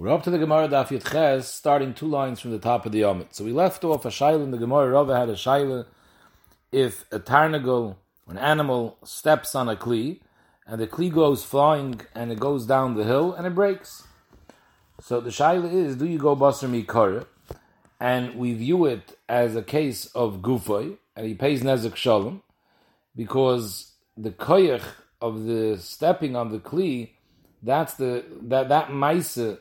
[0.00, 2.92] We're up to the Gemara Daf Yud Ches, starting two lines from the top of
[2.92, 3.34] the Yomit.
[3.34, 4.88] So we left off a shaila in the Gemara.
[4.88, 5.84] Rava had a shaila
[6.72, 7.96] if a tarnagle,
[8.26, 10.20] an animal, steps on a kli,
[10.66, 14.04] and the kli goes flying and it goes down the hill and it breaks.
[15.02, 17.26] So the shaila is, do you go basar mikara?
[18.00, 22.42] And we view it as a case of gufoy, and he pays nezek shalom,
[23.14, 27.10] because the koyach of the stepping on the kli,
[27.62, 29.58] that's the that that maisa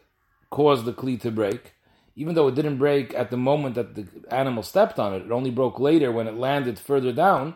[0.50, 1.74] caused the kli to break,
[2.16, 5.26] even though it didn't break at the moment that the animal stepped on it.
[5.26, 7.56] It only broke later when it landed further down.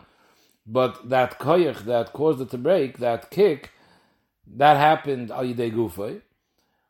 [0.66, 3.70] But that koyach that caused it to break, that kick,
[4.56, 6.22] that happened al yidei gufay.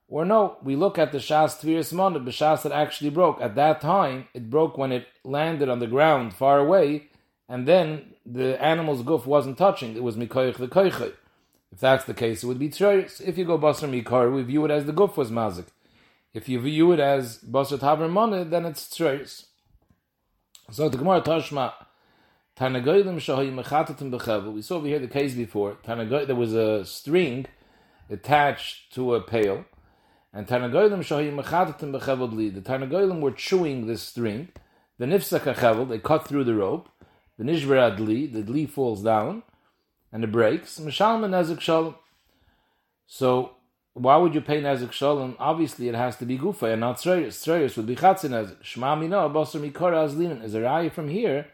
[0.06, 3.41] Or no, we look at the shas tviris mana, the shas that actually broke.
[3.41, 7.08] At that time, it broke when it landed on the ground far away,
[7.48, 9.96] and then the animal's goof wasn't touching.
[9.96, 11.14] It was mikoyach the koyach.
[11.72, 13.20] If that's the case, it would be tzoyis.
[13.20, 15.66] If you go basar mikar, we view it as the goof was mazik.
[16.34, 19.46] If you view it as basar taver money, then it's tzoyis.
[20.72, 21.72] So the Gemara Tashma,
[22.58, 24.52] Tanagoylim shahay mechatatim bechevel.
[24.52, 25.76] We saw over here the case before.
[25.86, 27.46] Tanagoy, there was a string
[28.10, 29.64] attached to a pail,
[30.32, 32.50] and Tanagoylim shahay mechatatim bechevel li.
[32.50, 34.48] The Tanagoylim were chewing this string.
[34.98, 36.88] The nifsak chevel, they cut through the rope.
[37.38, 39.44] The nishver adli, the dli falls down,
[40.12, 40.80] and it breaks.
[40.80, 41.94] Mishalman nezik shalom.
[43.06, 43.52] So
[43.95, 45.37] why would you pay nezik shalom?
[45.39, 47.34] Obviously, it has to be gufa and not tzrayus.
[47.34, 48.61] Tzrayus would be chatzin nezik.
[48.61, 50.42] Shma mina basar mikara azlinin.
[50.42, 51.47] Is a raya from here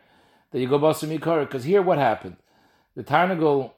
[0.51, 1.43] that you go basar mikara?
[1.43, 2.37] Because here, what happened?
[2.97, 3.73] The tarnagle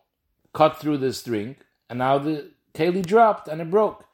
[0.53, 1.57] cut through the string,
[1.91, 4.05] and now the keli dropped and it broke.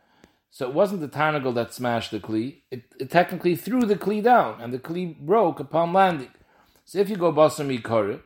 [0.51, 2.63] So it wasn't the tarnagle that smashed the kli.
[2.71, 6.31] It, it technically threw the kli down, and the kli broke upon landing.
[6.87, 8.23] So if you go basar mikara,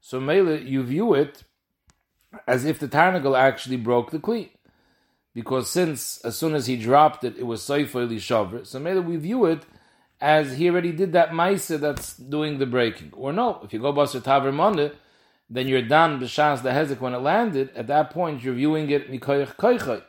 [0.00, 1.42] so mele you view it
[2.46, 4.50] as if the tarnagle actually broke the kli
[5.34, 8.64] because since as soon as he dropped it, it was Seifa Shaver.
[8.64, 9.64] So maybe we view it
[10.20, 13.12] as he already did that Maisa that's doing the breaking.
[13.14, 14.92] Or no, if you go Basar Taver Monde,
[15.50, 17.70] then you're done B'Shas the Hezek when it landed.
[17.74, 20.02] At that point, you're viewing it Mikoyach Koichai.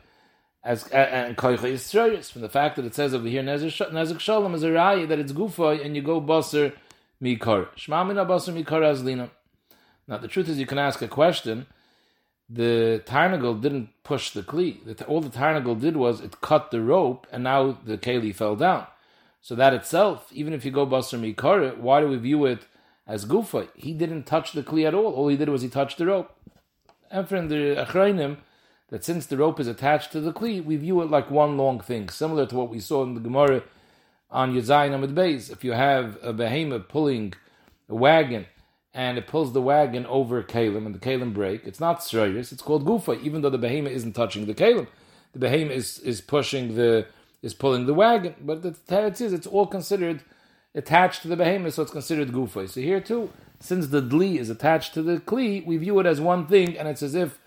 [0.63, 4.56] As, and Koichai is serious from the fact that it says over here Nezik Shalom
[4.56, 6.74] is a raya that it's Gufay and you go Basar
[7.22, 7.68] Mikar.
[7.75, 9.30] Shmamina Basar Mikar Azlina.
[10.07, 11.68] Now the truth is you can ask a question
[12.50, 15.03] the Tarnagle didn't push the kli.
[15.07, 18.85] all the Tarnagle did was it cut the rope, and now the keli fell down.
[19.41, 22.66] So that itself, even if you go basar mikara, why do we view it
[23.07, 23.67] as gufa?
[23.75, 25.13] He didn't touch the kli at all.
[25.13, 26.35] All he did was he touched the rope.
[27.11, 28.38] And from the achrayim,
[28.89, 31.79] that since the rope is attached to the kli, we view it like one long
[31.79, 33.63] thing, similar to what we saw in the Gemara
[34.29, 35.51] on Yazayin Amid Beis.
[35.51, 37.33] If you have a behemoth pulling
[37.89, 38.45] a wagon
[38.95, 41.66] and it pulls the wagon over kalim, and the kalim break.
[41.67, 44.88] It's not shrayus, it's called gufa, even though the behemoth isn't touching the kalim.
[45.33, 47.06] The behemoth is, is pushing the,
[47.41, 48.35] is pulling the wagon.
[48.41, 50.23] But the teretz is, it's all considered
[50.73, 52.69] attached to the behemoth, so it's considered gufa.
[52.69, 56.22] So here too, since the dli is attached to the kli, we view it as
[56.22, 57.38] one thing, and it's as if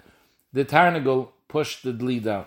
[0.53, 2.45] the tarnagle pushed the dli down.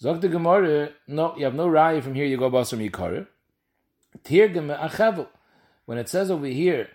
[0.00, 3.26] Zog the Gemara, no, you have no raya from here, you go basar mikara.
[4.24, 5.26] Tirgem achevel.
[5.84, 6.88] When it says over here,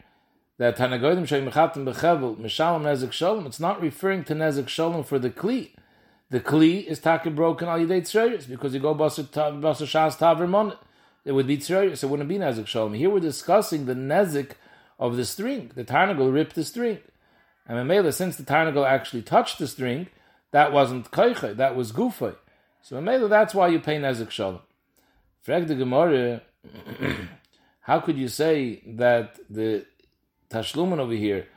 [0.60, 5.18] that Tanagodim Shay Mechatim Bechevel Mishalom Nezek Shalom, it's not referring to Nezek Shalom for
[5.18, 5.72] the Kli.
[6.30, 10.78] The Kli is taka broken al Yidei Tzreris, because you go Basar Shas Taver
[11.24, 12.94] It would be Tzreris, it wouldn't be Nezek Shalom.
[12.94, 14.52] Here we're discussing the Nezek
[15.00, 15.72] of the string.
[15.76, 17.00] The Tarnagal ripped the string.
[17.66, 20.08] And Mamela, since the Tarnagal actually touched the string,
[20.52, 22.36] that wasn't Koiche, that was Gufay.
[22.82, 24.60] So Mamela, that's why you pay Nezek Shalom.
[25.42, 26.42] Frag the Gemara,
[27.80, 29.86] how could you say that the
[30.50, 31.48] tashlumin over here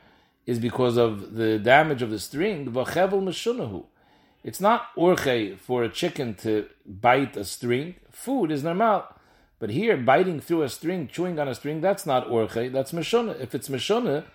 [0.45, 2.71] is because of the damage of the string.
[2.71, 3.85] V'chevel meshunahu.
[4.43, 7.95] It's not urche for a chicken to bite a string.
[8.11, 9.05] Food is normal.
[9.59, 13.39] But here, biting through a string, chewing on a string, that's not urche, that's meshuna.
[13.39, 14.25] If it's meshuna,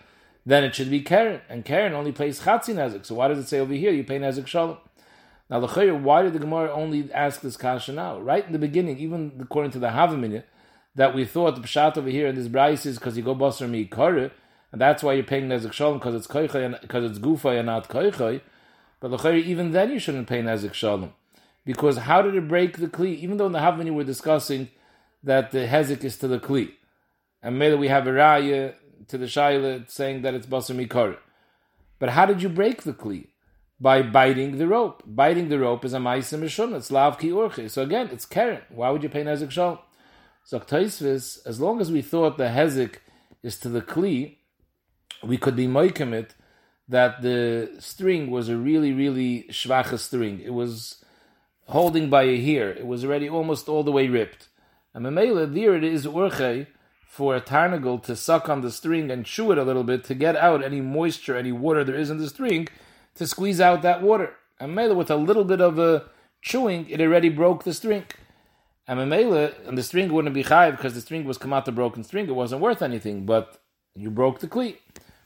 [0.47, 1.43] then it should be Karen.
[1.51, 3.05] And Karen only pays chatzi nezik.
[3.05, 4.79] So why does it say over here you pay nezik shalom?
[5.51, 8.19] Now, the Khaiya, why did the Gemara only ask this kasha now?
[8.19, 10.43] Right in the beginning, even according to the Havamina,
[10.95, 13.69] that we thought the pshat over here in this bryce is because you go basar
[13.69, 13.85] mi
[14.73, 17.67] and that's why you're paying nezik shalom because it's koichay and because it's gufay and
[17.67, 18.41] not koichay.
[19.01, 21.15] But lechayr, even then you shouldn't pay nezik shalom
[21.69, 23.17] because how did it break the kli?
[23.19, 24.69] Even though in the Havani we're discussing
[25.23, 26.73] that the hezik is to the kli,
[27.43, 28.75] and maybe we have a raya
[29.09, 31.19] to the shaila saying that it's basar mikar.
[31.99, 33.27] But how did you break the kli?
[33.81, 35.03] By biting the rope.
[35.07, 36.75] Biting the rope is a ma'isa mishun.
[36.75, 37.71] It's lav ki urche.
[37.71, 38.63] So again, it's keren.
[38.71, 39.79] Why would you pay nezik shalom?
[40.45, 42.97] So as long as we thought the hezik
[43.43, 44.38] is to the kli,
[45.23, 46.31] we could be moikamit
[46.89, 50.41] that the string was a really, really schwache string.
[50.41, 51.05] It was
[51.67, 52.71] holding by a hair.
[52.71, 54.49] It was already almost all the way ripped.
[54.95, 56.67] And Mamela, there it is urche
[57.07, 60.15] for a tarnagle to suck on the string and chew it a little bit to
[60.15, 62.69] get out any moisture, any water there is in the string,
[63.17, 64.35] to squeeze out that water.
[64.59, 66.05] And Mamela, with a little bit of a
[66.41, 68.05] chewing, it already broke the string.
[68.87, 71.73] And Mamela, and the string wouldn't be chayiv because the string was come out the
[71.73, 73.61] broken string, it wasn't worth anything, but
[73.95, 74.77] you broke the kli.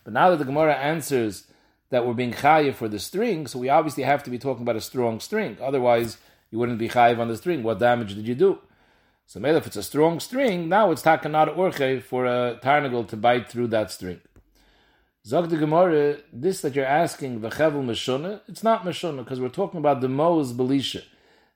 [0.04, 1.44] But now that the Gemara answers
[1.90, 4.76] that we're being chayiv for the string, so we obviously have to be talking about
[4.76, 5.56] a strong string.
[5.60, 6.18] Otherwise,
[6.50, 7.62] you wouldn't be chayiv on the string.
[7.62, 8.58] What damage did you do?
[9.26, 13.16] So maybe if it's a strong string, now it's takanat orche for a tarnagle to
[13.16, 14.20] bite through that string.
[15.24, 19.48] Zog the Gemara, this that you're asking, the chevel meshuna, it's not meshuna because we're
[19.48, 21.02] talking about the mo's belisha.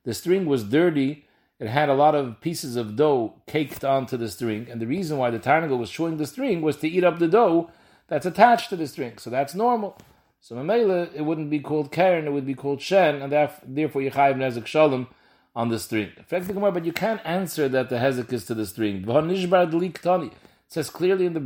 [0.05, 1.27] The string was dirty,
[1.59, 5.19] it had a lot of pieces of dough caked onto the string, and the reason
[5.19, 7.71] why the tarnagle was chewing the string was to eat up the dough
[8.09, 9.19] that's attached to the string.
[9.19, 9.97] So that's normal.
[10.41, 14.11] So Mamela, it wouldn't be called Karen, it would be called Shen, and therefore you
[14.13, 15.09] chayiv nezek shalom
[15.57, 16.13] on the string.
[16.29, 19.05] But you can't answer that the hezek is to the string.
[19.09, 20.33] It
[20.69, 21.41] says clearly in the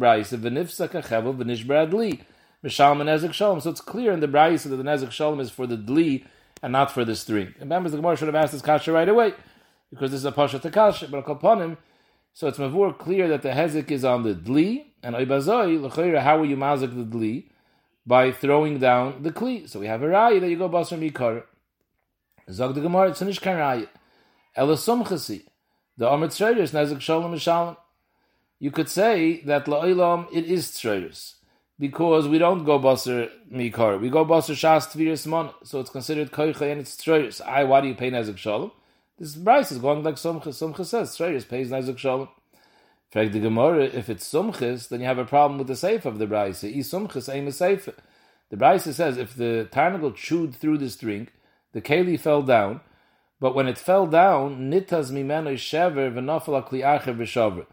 [2.68, 3.60] shalom.
[3.60, 6.26] So it's clear in the Bryce that the nezek shalom is for the dli
[6.62, 7.54] and not for the string.
[7.58, 9.32] And members, the Gemara should have asked this kasha right away,
[9.88, 11.78] because this is a pasha to kasha, but upon him,
[12.34, 16.40] so it's mavur clear that the hezek is on the dli, and oibazoi, l'chayra, how
[16.40, 17.44] are you mazik the dli?
[18.06, 19.68] by throwing down the kli.
[19.68, 21.44] So we have a raya that you go basar mikar.
[22.50, 23.88] Zog the Gemara, it's nicht kein raya.
[24.56, 25.44] Ela sumchasi.
[25.96, 27.76] The Amrit Tzreiris, Nezek Shalom Shalom.
[28.58, 31.34] You could say that la'olam it is Tzreiris.
[31.78, 34.00] Because we don't go basar mikar.
[34.00, 35.50] We go basar shas tviris mon.
[35.62, 37.40] So it's considered koicha and it's Tzreiris.
[37.46, 38.72] I, why do you pay Nezek Shalom?
[39.18, 40.58] This price is going like Sumchas.
[40.58, 42.28] Sumchas says Tzreiris pays Nezek Shalom.
[43.10, 46.18] Frag the Gemara, if it's sumchis, then you have a problem with the safe of
[46.18, 46.62] the brayse.
[46.62, 47.92] I sumchis aim a.
[48.50, 51.32] The brayse says if the tarnagle chewed through this drink,
[51.72, 52.82] the keli fell down,
[53.40, 57.66] but when it fell down, nitas mimeno shever v'nafal kliacher v'shaver.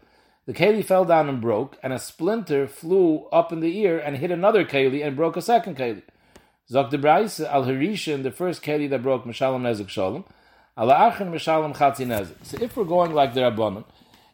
[0.46, 4.16] The keli fell down and broke, and a splinter flew up in the ear and
[4.16, 6.02] hit another keli and broke a second keli.
[6.68, 10.24] Zok the brayse al harishin, the first keli that broke mishalom nezek shalom,
[10.76, 12.44] al achen mishalom chatzi nezek.
[12.44, 13.84] So if we're going like the rabbanon,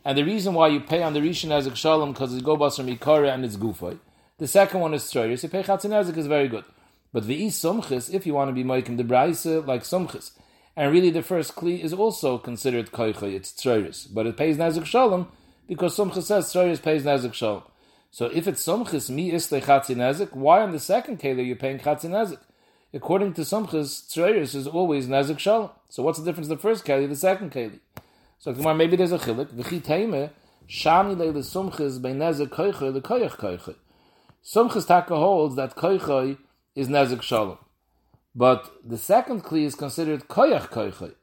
[0.05, 2.87] and the reason why you pay on the Rishon Ezek Shalom because it's Gobas from
[2.87, 3.99] Ikara and it's Gufay.
[4.39, 5.39] The second one is Tzroyer.
[5.39, 6.65] So you pay Chatzin is very good.
[7.13, 10.33] But the Is Sumchis, if you want to be making the Braise like Sumchis,
[10.77, 14.13] and really the first Kli is also considered Koicha, it's Tzroyer.
[14.13, 15.29] But it pays Nezek Shalom
[15.69, 17.63] because Sumchis says Tzroyer pays Nezek Shalom.
[18.11, 21.79] So if it's Sumchis, mi is Chatzin Ezek, why on the second Keli you're paying
[21.79, 22.41] Chatzin Ezek?
[22.93, 25.71] According to Sumchis, Tzroyer is always Nezek Shalom.
[25.89, 27.79] So what's the difference the first Keli, the second Keli?
[28.45, 29.47] So Gemara, maybe there's a chilik.
[29.55, 30.29] V'chi teime,
[30.69, 33.75] shani leile sumchis bei nezek koiche, the koich koiche.
[34.45, 36.37] Sumchis taka holds that koiche
[36.75, 37.57] is nezek shalom.
[38.35, 41.15] But the second kli is considered koyach koiche.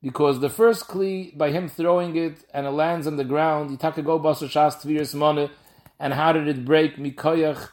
[0.00, 4.04] Because the first kli, by him throwing it and it lands on the ground, yitaka
[4.04, 5.50] go basu shas tviris mone,
[5.98, 7.70] and how did it break mikoyach?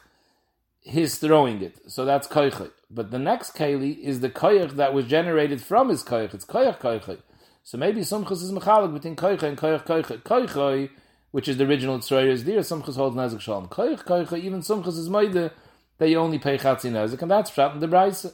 [0.80, 1.78] His throwing it.
[1.86, 2.72] So that's koiche.
[2.90, 6.34] But the next keli is the koyach that was generated from his koyach.
[6.34, 7.20] It's koyach koiche.
[7.68, 10.22] So maybe Sumchus is mechalik between Koicha and Koich Koicha.
[10.22, 10.88] Koicha,
[11.32, 12.60] which is the original Tzroyer, is there.
[12.60, 13.68] Sumchus holds Nezik Shalom.
[13.68, 15.50] Koich Koicha, even Sumchus is Moide,
[15.98, 18.32] they only pay Chatzi Nezik, and that's Pshat in the Braise.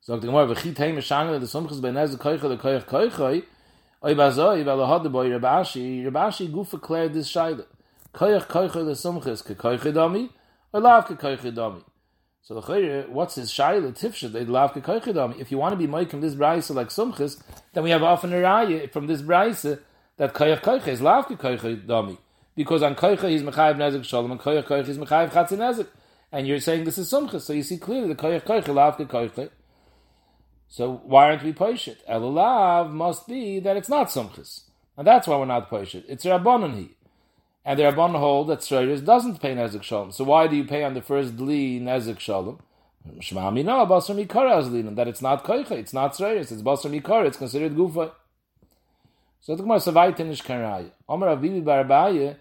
[0.00, 3.42] So the Gemara, v'chit heim the Sumchus bei Nezik Koicha, the Koich Koicha,
[4.04, 7.66] Oy bazoi, vel had the boy Rabashi, Rabashi gufa cleared this shaila.
[8.14, 10.30] Koich Koicha the Sumchus, ke Koicha Dami,
[10.72, 11.82] or lav ke Koicha Dami.
[12.48, 14.32] So the chayre, what's his shaila tifsha?
[14.32, 15.38] They love kekoichidam.
[15.38, 17.42] If you want to be meikim this brayse like sumchis,
[17.74, 19.78] then we have often a raya from this brayse
[20.16, 22.16] that koich koich is lav kekoichidami.
[22.56, 25.88] Because on koich he's mechayiv nezik shalom, and koich koich is mechayiv chatzin nezik.
[26.32, 29.50] And you're saying this is sumchis, so you see clearly the koich koich lav kekoich.
[30.68, 31.98] So why aren't we poishit?
[32.08, 34.62] Elulav must be that it's not sumchis,
[34.96, 36.04] and that's why we're not poishit.
[36.08, 36.96] It's rabbanon he
[37.68, 40.10] and the Rabban hold that Shreires doesn't pay Nezek Shalom.
[40.10, 42.60] So why do you pay on the first Dli Nezek Shalom?
[43.20, 47.26] Shema Amina, Basar Mikara Azlin, that it's not Koicha, it's not Shreires, it's Basar Mikara,
[47.26, 48.12] it's considered Gufa.
[49.42, 50.90] So the Gemara Savaitin is Karaya.
[51.10, 52.36] Omar Avivi Barabaye,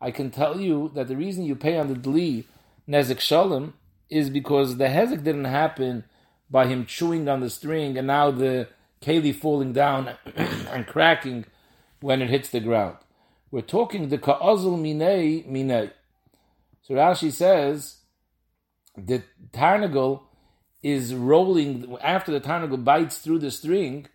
[0.00, 2.44] I can tell you that the reason you pay on the Dli
[2.88, 3.74] Nezek Shalom
[4.08, 6.04] is because the Hezek didn't happen
[6.52, 8.68] by him chewing on the string and now the
[9.02, 11.46] Keli falling down and cracking
[12.00, 12.96] when it hits the ground.
[13.50, 15.90] We're talking the ka'azul minei minei.
[16.82, 17.96] So Rashi says
[18.96, 20.22] the tarnagle
[20.82, 24.06] is rolling after the tarnagle bites through the string.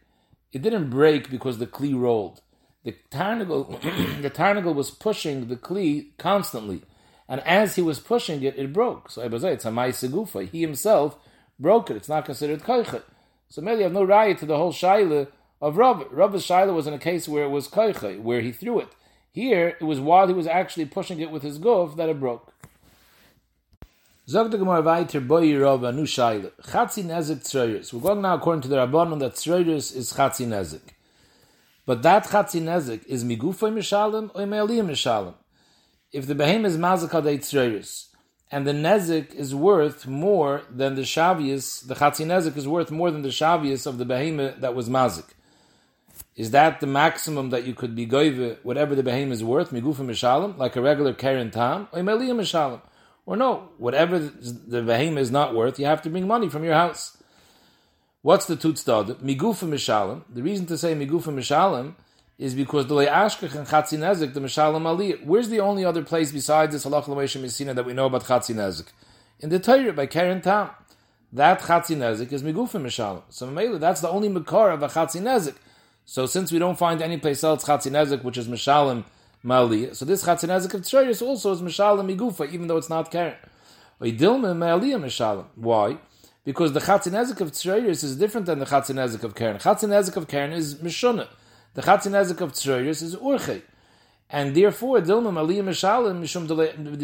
[0.51, 2.41] It didn't break because the kli rolled.
[2.83, 3.81] The tarnagle,
[4.21, 6.83] the tarnagle was pushing the kli constantly,
[7.27, 9.09] and as he was pushing it, it broke.
[9.09, 10.49] So it's a ma'asegufa.
[10.49, 11.17] He himself
[11.59, 11.97] broke it.
[11.97, 13.01] It's not considered koichet.
[13.49, 15.27] So maybe you have no right to the whole shaila
[15.59, 16.05] of Rav.
[16.11, 18.89] Rav's shaila was in a case where it was koiche, where he threw it.
[19.33, 22.53] Here, it was while he was actually pushing it with his guf that it broke.
[24.31, 24.61] We're going
[28.21, 30.93] now according to the Rabbanon that tzroyers is chatzi nezik.
[31.87, 35.33] But that chatzi nezik is migufay mishalim or me'aliyah mishalim.
[36.11, 38.09] If the behem is mazakadei tzroyers,
[38.51, 43.09] and the nezik is worth more than the shavius, the chatzi nezik is worth more
[43.09, 45.25] than the shavius of the behemoth that was mazik.
[46.35, 49.97] Is that the maximum that you could be goive, whatever the behemoth is worth, migufa
[49.97, 52.81] mishalim, like a regular karen tam, or meliyah mishalim?
[53.25, 56.73] Or no, whatever the behemoth is not worth, you have to bring money from your
[56.73, 57.17] house.
[58.23, 59.17] What's the tutstad?
[59.17, 60.23] Migufa mishalim.
[60.33, 61.93] The reason to say migufa mishalim
[62.39, 65.23] is because the le'ashkach and chatzi nezik, the mishalim aliyah.
[65.23, 68.87] Where's the only other place besides this halach l'meisha misina that we know about chatzinezik?
[69.39, 70.71] In the Torah by Karen Tam.
[71.31, 73.21] That chatzinezik is migufa mishalim.
[73.29, 75.55] So that's the only makar of a chatzi nezik.
[76.05, 79.05] So since we don't find any place else chatzi nezik which is mishalim
[79.43, 83.11] maliyah, so this chatzi nezik of Tzoyis also is mishalim migufa, even though it's not
[83.11, 83.35] Karen.
[84.01, 85.45] Maliyah.
[85.55, 85.97] Why?
[86.43, 89.57] Because the chatzi nezik of Tzoyis is different than the chatzi nezik of Karen.
[89.57, 91.27] Chatzi nezik of Karen is mishunah.
[91.75, 93.63] The chatzin ezek of tzroyers is urche.
[94.29, 96.21] And therefore, dilma aliyah mishalim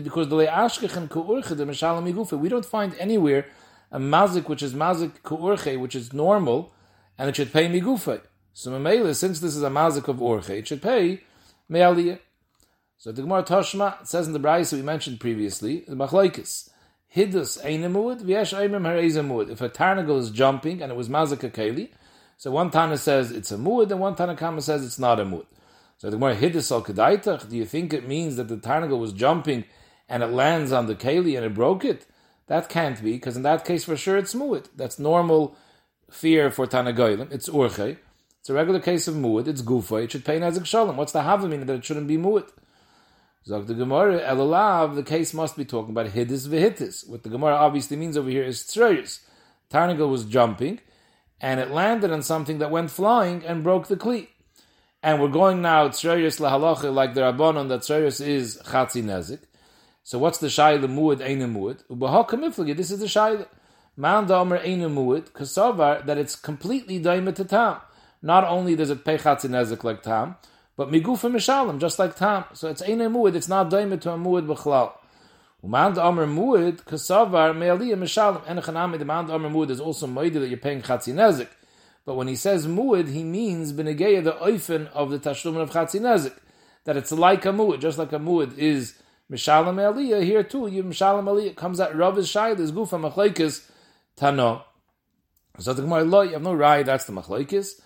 [0.04, 2.38] because the le'ashkech ku'urche the mishalim igufa.
[2.38, 3.48] We don't find anywhere
[3.92, 6.72] a mazik which is mazik ku'urche, which is normal,
[7.18, 8.22] and it should pay migufa.
[8.60, 11.22] So Mamela, since this is a mazik of urche, it should pay
[11.70, 12.20] me'aliyah.
[12.98, 16.70] So the Gemara Toshma says in the Brayis that we mentioned previously, the machlokes.
[17.16, 19.50] Hidus einamud, v'yesh eimim hareizamud.
[19.50, 21.92] If a tarnagal is jumping and it was mazik keli,
[22.36, 25.46] so one Tana says it's a muad, and one Tana says it's not a muad.
[25.98, 27.50] So the Gemara hidis al kedaitach.
[27.50, 29.64] Do you think it means that the Tarnagal was jumping
[30.10, 32.06] and it lands on the keli and it broke it?
[32.48, 34.66] That can't be, because in that case for sure it's muad.
[34.76, 35.56] That's normal
[36.12, 37.32] fear for Tanagoyim.
[37.32, 38.00] It's urche.
[38.50, 39.48] It's a regular case of muad.
[39.48, 40.06] It's gufa.
[40.06, 40.98] It should pay nazik shalom.
[40.98, 42.50] What's the havamina that it shouldn't be muad?
[43.46, 47.08] Zog the Gemara, elalav, the case must be talking about hidis v'hitis.
[47.08, 49.20] What the Gemara obviously means over here is tzroyis.
[49.70, 50.80] Tarnagal was jumping,
[51.40, 54.30] and it landed on something that went flying and broke the kli.
[55.04, 59.42] And we're going now tzroyus lahalacha like the rabbanon that tzroyus is chatzi nezik.
[60.02, 61.84] So what's the shaila muad ein muad?
[61.86, 63.46] Ubahakam This is the shaila.
[63.96, 67.90] Man damer ein muad kasavar that it's completely daima to.
[68.22, 70.36] Not only does it pay chatzi nezik like tam,
[70.76, 72.46] but migufa mishalim just like tam.
[72.54, 73.36] So it's ein muad.
[73.36, 74.94] It's not daima to a muad b'chlal.
[75.62, 79.82] Uman the Amr Muad, Kasavar, Me'aliyah Mishalim, and Chanami, the Man the Amr Muad is
[79.82, 81.50] also Moidi that you're paying Chatzi Nezik.
[82.06, 86.00] But when he says Muad, he means Benegeya, the Oifen of the Tashlumin of Chatzi
[86.00, 86.34] Nezik.
[86.86, 88.96] That it's like a Muad, just like a Muad is
[89.30, 93.70] Mishalim Me'aliyah, here too, you Mishalim Aliyah comes out Rav is Shai, there's Gufa Machlaikis,
[94.16, 94.64] Tano.
[95.60, 97.82] So the Gemara, you have no right, that's the Machlaikis.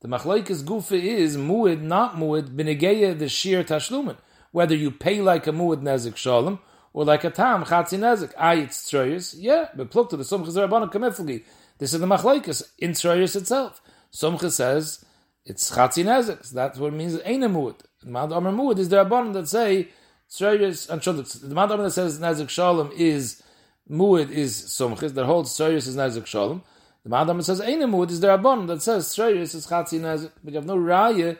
[0.00, 4.16] The Machlaikis Gufa is Muad, not Muad, Benegeya, the Shir Tashlumin.
[4.52, 6.60] Whether you pay like a Muad Nezik Shalom,
[6.92, 8.32] or like a tam chatzi nezik.
[8.36, 11.44] I it's troyus, yeah, but pluk to the sumchas rabbanon kamefli.
[11.78, 13.80] This is the machlaikas in troyus itself.
[14.12, 15.04] Sumcha says
[15.44, 16.44] it's chatzi nezik.
[16.44, 17.20] So that's what it means.
[17.24, 17.80] Ain't a muad.
[18.02, 19.88] The mad amar muad is the rabbanon that say
[20.30, 21.14] troyus and shul.
[21.14, 23.42] The mad amar that says nezik shalom is
[23.88, 26.62] muad is sumchas that holds troyus is nezik shalom.
[27.08, 29.98] The mad amar says ain't a muad is the rabbanon that says troyus is chatzi
[29.98, 30.30] nezik.
[30.44, 31.38] But you have no raya.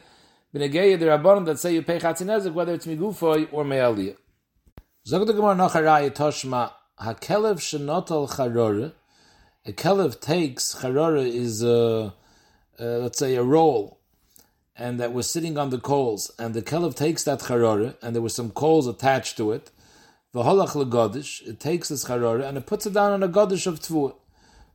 [0.54, 4.16] B'negeya the rabbanon that say you pay chatzi nezik whether it's migufoy or me'aliyah.
[5.06, 8.92] Zog the Gemara nach Haraya Toshma, HaKelev Shenotal Charore,
[9.66, 12.14] a Kelev takes, Charore is, a,
[12.80, 14.00] uh, let's say, a roll,
[14.74, 18.22] and that was sitting on the coals, and the Kelev takes that Charore, and there
[18.22, 19.70] were some coals attached to it,
[20.34, 23.80] V'holach legodish, it takes this Charore, and it puts it down on a Godish of
[23.80, 24.14] Tvur.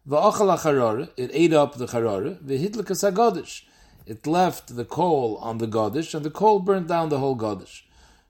[0.08, 3.64] V'ochel Charore, it ate up the Charore, V'hitlikas HaGodish,
[4.06, 7.84] it left the coal on the Godish, and the coal burnt down the whole Godish.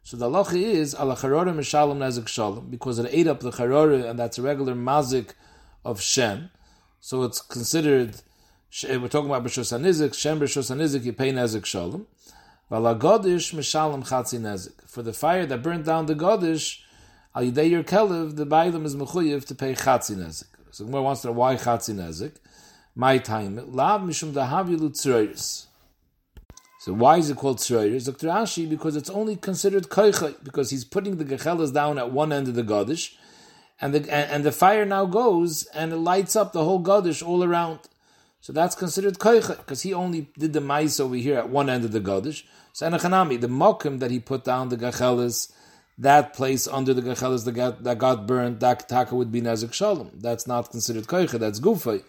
[0.05, 4.09] So the halacha is ala charora mishalom nezik shalom because it ate up the charora
[4.09, 5.31] and that's a regular mazik
[5.85, 6.51] of shem.
[6.99, 8.17] So it's considered.
[8.85, 10.13] Eh, we're talking about b'shus hanizik.
[10.13, 12.05] Shem b'shus hanizik you pay nezik shalom.
[12.69, 14.89] Vala godish mishalom chatzi nezik.
[14.89, 16.81] For the fire that burnt down the godish,
[17.33, 20.52] al yidei your kelev the bailam is mechuyev to pay chatzi nezik.
[20.73, 22.31] So Gemara wants to know why chatzi nezik.
[22.95, 25.67] My time lav mishum dahavilu tzroyis.
[26.79, 28.03] So why is it called Tzroyer?
[28.03, 28.27] Dr.
[28.27, 32.49] Ashi, because it's only considered Koicha, because he's putting the Gechelas down at one end
[32.49, 33.15] of the Godish,
[33.79, 37.25] and the, and, and, the fire now goes and it lights up the whole Godish
[37.25, 37.79] all around.
[38.41, 41.85] So that's considered Koicha, because he only did the mice over here at one end
[41.85, 42.43] of the Godish.
[42.73, 45.53] So Enochanami, the Mokim that he put down the Gechelas,
[45.97, 49.73] that place under the Gechelas that got, that got burned, that Taka would be Nezik
[49.73, 50.11] Shalom.
[50.15, 52.03] That's not considered Koicha, that's Gufay.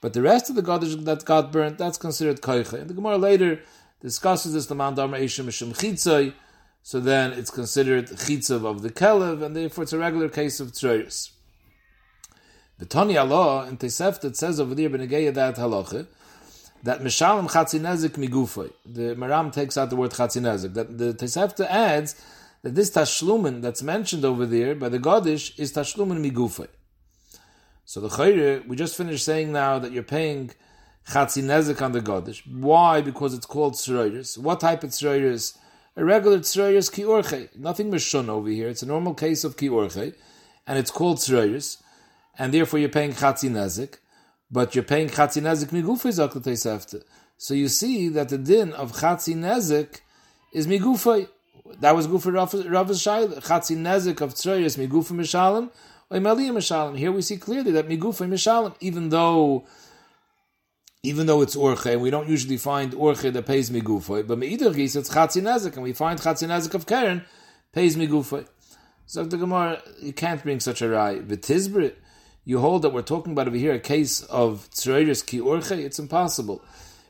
[0.00, 2.80] But the rest of the Gadish that got burnt, that's considered Koicha.
[2.80, 3.60] And the Gemara later
[4.00, 6.32] discusses this, the Mount Damar Eishim Mishim Chitzai,
[6.82, 10.72] so then it's considered Chitzav of the Kelev, and therefore it's a regular case of
[10.72, 11.30] Tzoyris.
[12.78, 16.06] The Tony Allah in Tesefta it says over there, Benegeya that halacha,
[16.82, 18.72] that Mishalim Chatzinezik Migufay.
[18.86, 20.72] The Maram takes out the word Chatzinezik.
[20.72, 22.14] That the Tesefta adds
[22.62, 26.68] that this Tashlumen that's mentioned over there by the Gadish is Tashlumen Migufay.
[27.84, 30.50] So the Chayre, we just finished saying now that you're paying
[31.08, 32.42] Chatzinezik on the Gadish.
[32.46, 33.00] Why?
[33.00, 34.38] Because it's called Tzroiris.
[34.38, 35.56] What type of Tzroiris?
[35.96, 37.48] A regular Tzroiris Ki Orche.
[37.56, 38.68] Nothing Mishun over here.
[38.68, 40.14] It's a normal case of Ki Orche.
[40.66, 41.82] And it's called Tzroiris.
[42.38, 43.96] And therefore you're paying Chatzinezik
[44.50, 47.02] but you're paying chatzi nezik migufay zaklatei
[47.36, 50.00] So you see that the din of chatzi nezik
[50.52, 51.28] is migufay.
[51.78, 52.34] That was gufay
[52.70, 53.42] Rav's shayla.
[53.42, 55.70] Chatzi nezik of tzroyes migufay mishalim
[56.10, 56.98] or meliyah mishalim.
[56.98, 59.64] Here we see clearly that migufay mishalim, even though
[61.02, 64.72] even though it's orche, and we don't usually find orche that pays migufay, but me'ider
[64.72, 67.24] gis it's chatzi nezik, and we find chatzi nezik of karen
[67.72, 68.46] pays migufay.
[69.06, 71.18] So the Gemara, you can't bring such a rai.
[71.20, 71.94] V'tizbrit,
[72.44, 75.98] you hold that we're talking about over here a case of tzreiris ki orche, it's
[75.98, 76.62] impossible.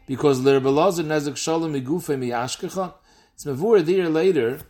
[0.07, 2.95] Because l'rebelazar nezek shalom migufe mi ashkechan.
[3.40, 4.61] It's mavur there later.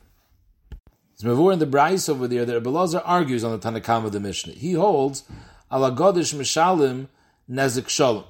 [1.12, 4.20] It's mavur in the Bryce over there that Rebelazar argues on the Tanakam of the
[4.20, 4.52] Mishnah.
[4.52, 5.24] He holds
[5.72, 7.08] ala godish mishalim
[7.50, 8.22] nezek shalom.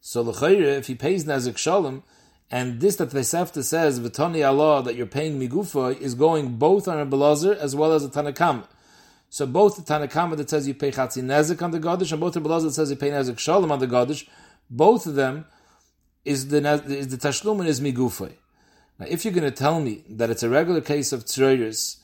[0.00, 2.02] So l'chayre, if he pays nezek shalom,
[2.50, 6.98] and this that Vesefta says, v'tani Allah, that you're paying migufa, is going both on
[6.98, 8.64] a Belazar as well as a Tanakam.
[9.30, 12.34] So both the Tanakama that says you pay Chatzi Nezik on the Gadish, and both
[12.34, 14.26] the Belazar that says you pay Nezik Shalom on the Gadish,
[14.68, 15.44] both of them
[16.24, 16.58] is the
[16.88, 18.38] is the Tashlum and is Migufay.
[19.02, 21.96] Now, if you're going to tell me that it's a regular case of Tzroiris,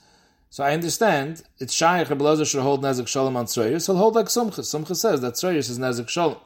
[0.51, 4.27] so I understand it's Shaykh Belazar should hold Nezik Shalom on Tzroiris, he'll hold like
[4.27, 4.63] Sumcha.
[4.63, 6.39] Sumcha says that Tzroiris is Nezik Shalom.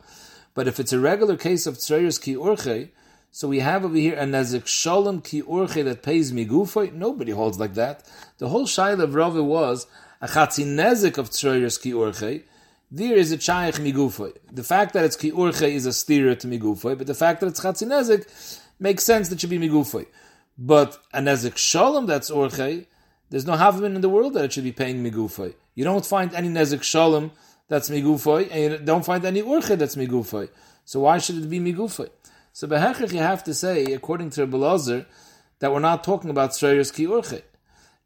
[0.52, 2.90] But if it's a regular case of Tzroiris Ki Urche,
[3.30, 7.58] so we have over here a Nezik Shalom Ki Urche that pays Migufay, nobody holds
[7.58, 8.06] like that.
[8.36, 9.86] The whole Shaykh of Rava was
[10.20, 12.42] a chatzi nezik of tzroyers ki urche,
[12.90, 14.36] there is a chayach migufay.
[14.52, 17.46] The fact that it's ki urche is a steer to migufay, but the fact that
[17.46, 20.04] it's chatzi nezik makes sense that it should be migufay.
[20.58, 22.86] But a nezik shalom that's urche,
[23.30, 25.54] there's no havman in the world that it should be paying migufay.
[25.74, 27.32] You don't find any nezik shalom
[27.68, 30.48] that's migufay, and you don't find any urche that's migufay.
[30.84, 32.10] So why should it be migufay?
[32.52, 35.06] So behechich you have to say, according to Belazar,
[35.60, 37.42] that we're not talking about tzroyers ki urche.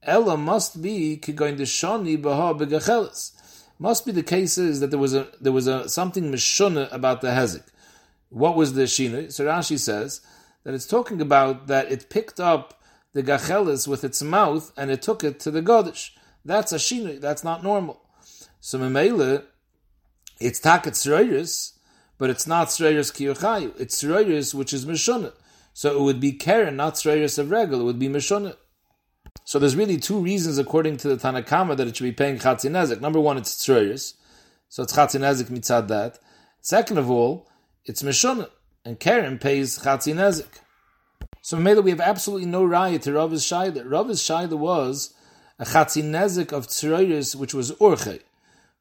[0.02, 3.32] Ella must be kigoin shani baha begachelis.
[3.78, 7.20] Must be the case is that there was a there was a something mishuna about
[7.20, 7.64] the hezek.
[8.28, 9.32] What was the shinu?
[9.32, 10.20] So Rashi says
[10.66, 15.00] that it's talking about that it picked up the gachelis with its mouth and it
[15.00, 16.10] took it to the godish.
[16.44, 17.20] That's a shinu.
[17.20, 18.02] That's not normal.
[18.58, 19.44] So memele,
[20.40, 21.74] it's taket tzroiris,
[22.18, 23.78] but it's not tzroiris kiyuchayu.
[23.78, 25.34] It's tzroiris which is mishuna.
[25.72, 27.82] So it would be keren, not tzroiris of regal.
[27.82, 28.56] It would be mishuna.
[29.44, 33.00] So there's really two reasons, according to the Tanakama, that it should be paying Chatzinezik.
[33.00, 34.14] Number one, it's Tzroyers.
[34.68, 36.18] So it's Chatzinezik mitzad that.
[36.60, 37.48] Second of all,
[37.84, 38.48] it's Meshunah.
[38.86, 40.60] And Karen pays Chatzinezik.
[41.42, 43.82] So maybe we have absolutely no riot to Rav's Shaila.
[43.84, 45.12] Rav's Shaila was
[45.58, 48.20] a Chatzinezik of Tzroyers, which was Urche.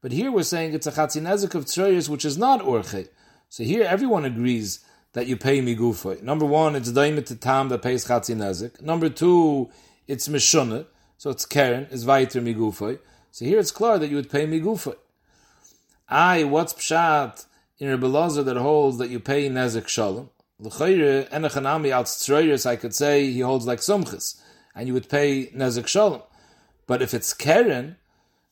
[0.04, 3.08] But here we're saying it's a Chatzinezik of Tzroyers, which is not Urche.
[3.50, 6.22] So here everyone agrees that you pay Migufa.
[6.22, 8.84] Number one, it's Daimit Tam that pays Chatzinezik.
[8.84, 9.72] Number two,
[10.08, 10.86] it's Mishunah,
[11.18, 13.00] so it's Karen, is Vaiter Migufay.
[13.32, 14.98] So here it's clear that you would pay Migufay.
[16.08, 20.30] I, what's Pshat in Rebbe that holds that you pay Nezek Shalom?
[20.60, 24.42] L'chayre, enechanami al tzroyers, I could say he holds like Sumchis,
[24.74, 26.22] and you would pay Nezek Shalom.
[26.88, 27.98] But if it's Karen,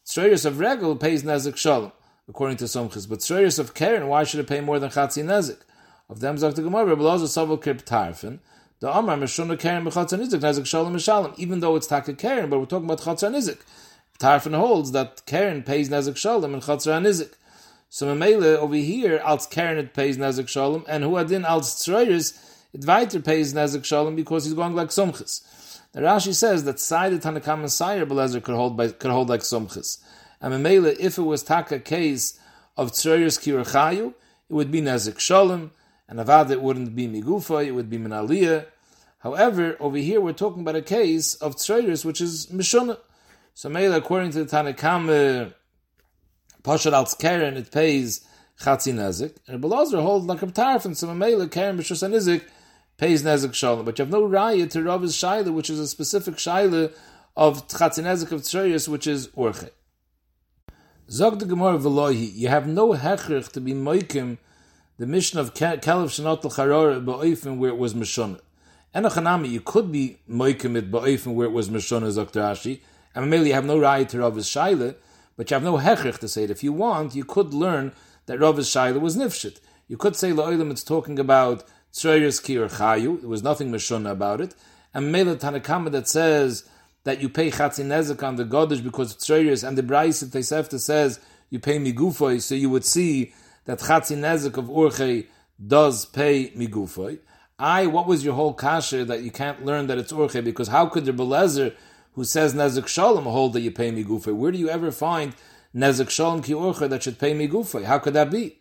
[0.05, 1.93] tzroyers of Regel pays Nezek Shalom,
[2.27, 3.07] according to Sumchis.
[3.07, 5.61] But tzroyers of Karen, why should it pay more than Chatzi Nezek?
[6.09, 8.39] Of them, Zok the Gemara, Rebbe Lazar Savol Kirp Tarfin,
[8.81, 11.39] the Amar Meshuna Karen B'Chatzar Nizik Nezik Shalom Mishalom.
[11.39, 13.61] Even though it's Taka Karen, but we're talking about Chatzar Nizik.
[14.19, 17.33] Tarfin holds that Karen pays Nezik Shalom and Chatzar Nizik.
[17.93, 22.35] So Mamela over here, als Karen it pays Nezik Shalom, and who adin als Tzroyers,
[22.73, 25.43] it weiter pays Nezik Shalom because he's going like Sumchis.
[25.91, 29.41] The Rashi says that Side Tanakam and Sire Belezer could hold by, could hold like
[29.41, 29.99] Sumchis.
[30.41, 32.39] And Mamela, if it was Taka case
[32.75, 34.07] of Tzroyers Kirachayu,
[34.49, 35.69] it would be Nezik Shalom,
[36.09, 38.65] and Avad it wouldn't be Migufa, it would be Minaliyah,
[39.19, 42.97] However, over here we're talking about a case of tzroiris, which is mishuna.
[43.53, 45.49] So maybe according to the Tanakam, uh,
[46.63, 48.25] Pashad al Karen, it pays
[48.59, 50.95] chatzi nezik, and Belazar holds like a tarfin.
[50.95, 52.43] So maybe Karen b'shus nezik
[52.97, 53.85] pays nezik shalom.
[53.85, 56.93] But you have no raya to Rav's shaila, which is a specific shaila
[57.35, 59.69] of chatzi nezik of tzroiris, which is orche.
[61.09, 64.37] Zog the Gemara Velohi, you have no hechrich to be moikim
[64.97, 68.39] the mission of Kelev Shenotal Charor ba'oifen where it was Meshonah.
[68.95, 72.79] Enochanami, you could be moikim it ba'oifen where it was Meshonah, Zog Rashi,
[73.13, 74.95] and maybe you have no right to Rav Shaila,
[75.35, 76.51] but you have no hechrich to say it.
[76.51, 77.91] If you want, you could learn
[78.25, 79.59] that Rav Shaila was nifshit.
[79.87, 84.11] You could say La'olim it's talking about Tzreyeres Ki or Chayu, there was nothing Meshonah
[84.11, 84.55] about it,
[84.93, 86.67] and Mela Tanakama that says
[87.03, 90.79] that you pay Chatzin Nezek on the Godish because of Tzreyeres, and the Brais Tesefta
[90.79, 91.19] says
[91.49, 93.33] you pay Migufoy, so you would see
[93.65, 95.27] that Chatzin Nezek of Urche
[95.65, 97.19] does pay Migufoy.
[97.59, 100.43] I, what was your whole kasha that you can't learn that it's Urche?
[100.43, 101.75] Because how could the Belezer,
[102.13, 104.35] who says Nezek Shalom, hold that you pay Migufoy?
[104.35, 105.35] Where do you ever find
[105.75, 107.83] Nezek Shalom Ki Urche that should pay Migufoy?
[107.85, 108.59] How could that be?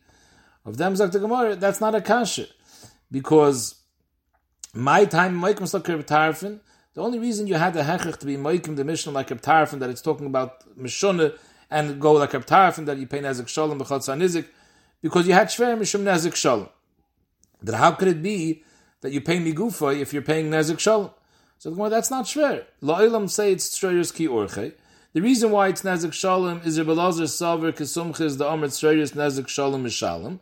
[0.65, 2.47] Of them, Zakta Gemara, that's not a kasha.
[3.11, 3.75] Because
[4.75, 6.61] my time, Maikim Slakir
[6.95, 9.91] the only reason you had the Hechach to be Maikim the Mishnah like Tarfin, that
[9.91, 11.37] it's talking about Mishunah,
[11.71, 14.47] and go like Tarfin, that you pay Nezek Shalom, B'chot Nizik,
[15.01, 16.69] because you had Shver Mishum Nezek Shalom.
[17.63, 18.63] That how could it be
[19.01, 21.11] that you pay Migufa if you're paying Nezek Shalom?
[21.63, 22.65] So that's not Shver.
[22.83, 24.73] La'ilam say it's Shreyrus Ki Orche.
[25.13, 29.47] The reason why it's Nezek Shalom is Rebbe Lazar Saver Kesumches the Amr Shreyrus Nezek
[29.47, 30.41] Shalom Mishalom.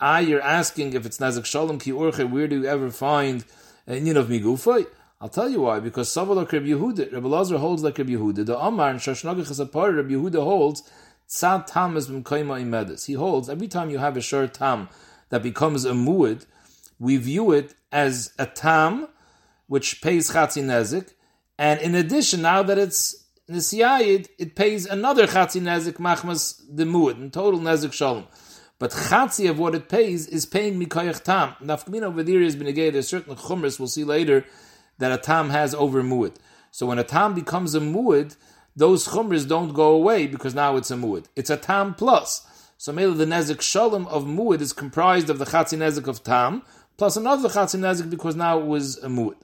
[0.00, 3.44] Ah, you're asking if it's Nezek Shalom Ki Orche, where do you ever find
[3.88, 4.86] a Yin of Migufa?
[5.20, 5.80] I'll tell you why.
[5.80, 8.46] Because Savalok Reb Yehuda, Rebbe Lazar holds like Reb Yehuda.
[8.46, 9.96] The Amar and Shashnagach is a part.
[9.96, 10.88] Reb Yehuda holds
[11.28, 13.06] Tzad tam is b'mkoima imedis.
[13.06, 14.88] He holds every time you have a shor tam
[15.30, 16.46] that becomes a muad,
[17.00, 19.08] we view it as a tam
[19.72, 21.14] which pays chatzi nezik,
[21.56, 27.16] and in addition, now that it's nisiyayid, it pays another chatzi nezik machmas the muad,
[27.18, 28.26] in total nezik shalom.
[28.78, 31.54] But chatzi of what it pays is paying mikoyach tam.
[31.62, 32.96] Nafkamina over there has been negated.
[32.96, 34.44] A certain chumras we'll see later
[34.98, 36.36] that a tam has over muad.
[36.70, 38.36] So when a tam becomes a muad,
[38.76, 41.28] those chumras don't go away because now it's a muad.
[41.34, 42.46] It's a tam plus.
[42.76, 46.62] So maybe the nezik shalom of muad is comprised of the chatzi nezik of tam
[46.98, 49.36] plus another chatzi nezik because now it was a muad.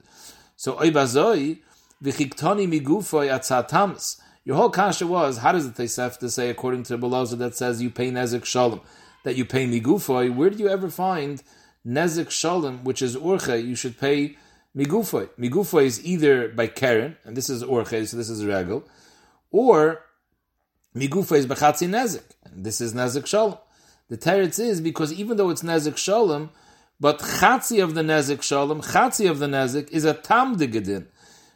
[0.59, 1.59] So oibazoi
[2.03, 4.19] v'chiktoni migufoi atzatamis.
[4.43, 7.89] Your whole kasha was how does the Tosefta say according to Beloza that says you
[7.89, 8.81] pay nezik shalom
[9.23, 10.35] that you pay migufoi?
[10.35, 11.41] Where do you ever find
[11.87, 13.65] nezik shalom which is urche?
[13.65, 14.35] You should pay
[14.75, 15.29] migufoi.
[15.39, 18.83] Migufoi is either by Karen and this is urche, so this is regal
[19.51, 20.01] or
[20.93, 22.31] migufoi is bechatzi nezik.
[22.43, 23.57] And this is nezik shalom.
[24.09, 26.49] The teretz is because even though it's nezik shalom,
[26.99, 31.07] but chatzi of the nezik shalom, chatzi of the nezik is a tam digedin.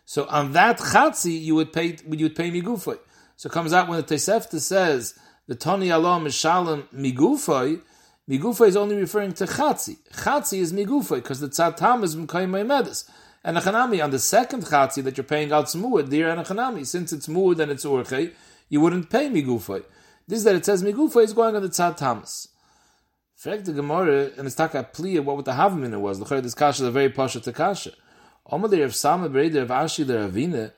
[0.05, 2.99] So on that chatzi you would pay you would pay migufa.
[3.35, 7.81] So it comes out when the Tosefta says the Tony Allah is shalom migufa.
[8.29, 9.97] Migufa is only referring to chatzi.
[10.13, 13.09] Chatzi is migufa because the tzad tam is mkayim medis.
[13.43, 17.27] And Achanami, on the second chatzi that you're paying out Smuad, dear Achanami, since it's
[17.27, 18.31] Muad and it's Urche,
[18.69, 19.83] you wouldn't pay Migufay.
[20.27, 22.47] This that it says Migufay is going on the Tzad Tamas.
[23.43, 26.17] Frag the Gemara, and it's taka plia what with the Havmina was.
[26.17, 27.91] The this kasha is a very pasha to kasha.
[28.49, 30.71] Omadir of Sama Breder of Ashi the Ravina,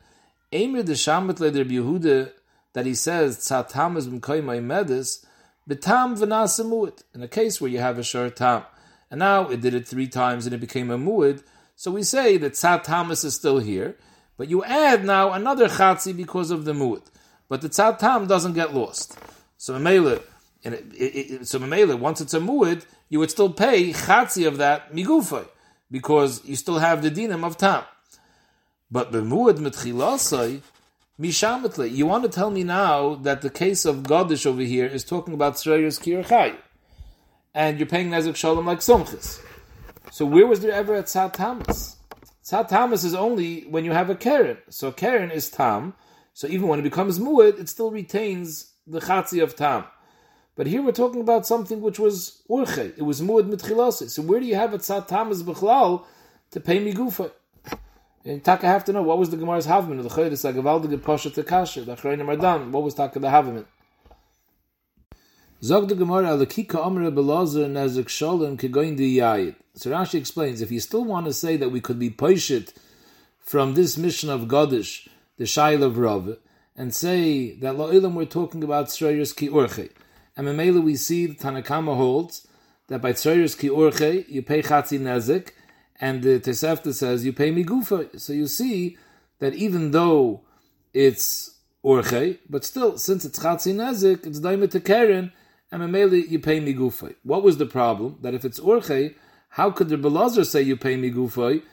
[0.52, 2.32] Eimer the Shamet le der Yehuda,
[2.74, 5.24] that he says Tzad Tamas b'mkoy my medis,
[5.70, 8.64] betam v'nasa muad, in a case where you have a short tam.
[9.12, 11.44] And now it did it three times and it became a muad,
[11.76, 13.96] so we say that Tzad Tamas is still here,
[14.38, 17.04] but you add now another Chatzi because of the Mu'ud.
[17.48, 19.20] But the Tzad Tam doesn't get lost.
[19.56, 19.76] So
[20.66, 25.48] Mamela, so Mamela, once it's a Mu'ud, you would still pay Chatzi of that Migufay,
[25.92, 27.84] because you still have the Dinam of Tam.
[28.92, 30.62] But the Mu'ud Mitchilasai,
[31.20, 35.04] Mishamatli, you want to tell me now that the case of Godish over here is
[35.04, 36.56] talking about Sreyas Kirchai,
[37.54, 39.42] and you're paying Nezek Shalom like Somchis.
[40.12, 41.98] So where was there ever a tzad tamas?
[42.44, 44.58] Tzad tamas is only when you have a keren.
[44.70, 45.94] So keren is tam.
[46.34, 49.86] So even when it becomes muad, it still retains the chatzi of tam.
[50.56, 52.98] But here we're talking about something which was urche.
[52.98, 54.10] It was muad mitchilase.
[54.10, 56.06] So where do you have a tzad tamas b'chlal
[56.52, 57.32] to pay migufa?
[58.24, 61.30] And Taka have to know what was the Gemara's havman of the Chodesh Agavaldige Pasha
[61.30, 62.72] Tekasha, the Achrayim Mardan.
[62.72, 63.66] What was Taka the havman?
[65.62, 69.56] Zog the Gemara alakika omre belazer nezik shalom kegoin di yayid.
[69.76, 72.74] So Rashi explains if you still want to say that we could be poishit
[73.40, 76.38] from this mission of Godish, the Shail of Rav,
[76.76, 79.92] and say that La'ilam we're talking about Tzrayers ki urche.
[80.38, 82.48] And Memela we see the Tanakama holds
[82.88, 85.52] that by Tzrayers ki urche you pay chatzi nezik,
[86.00, 88.20] and the Tesefta says you pay migufa.
[88.20, 88.98] So you see
[89.40, 90.42] that even though
[90.94, 95.32] it's urche, but still since it's chatzi nezik, it's daimit to keren,
[95.72, 97.16] and Mameli you pay migufay.
[97.24, 98.18] What was the problem?
[98.22, 99.16] That if it's urche,
[99.50, 101.64] how could the Belazar say you pay migufay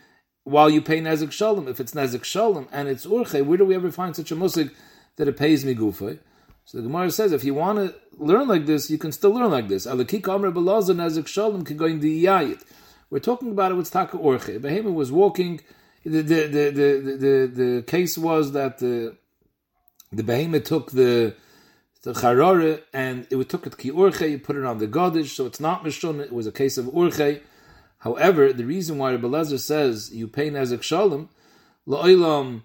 [0.44, 1.66] while you pay nezik shalom?
[1.66, 4.70] If it's nezik shalom and it's urche, where do we ever find such a musig
[5.16, 6.20] that it pays migufay?
[6.64, 9.50] So the Gemara says, if you want to learn like this, you can still learn
[9.50, 9.86] like this.
[9.86, 10.04] We're
[13.20, 14.58] talking about it with Taka Orche.
[14.58, 15.60] Behema was walking.
[16.04, 19.16] The, the, the, the, the, case was that the,
[20.10, 21.34] the Behema took the
[22.02, 25.46] the charare and it took it ki urche, you put it on the godish, so
[25.46, 27.40] it's not mishun, it was a case of urche.
[27.98, 31.28] However, the reason why Rebbe Lezer says you pay nezek shalom,
[31.86, 32.62] la'olam,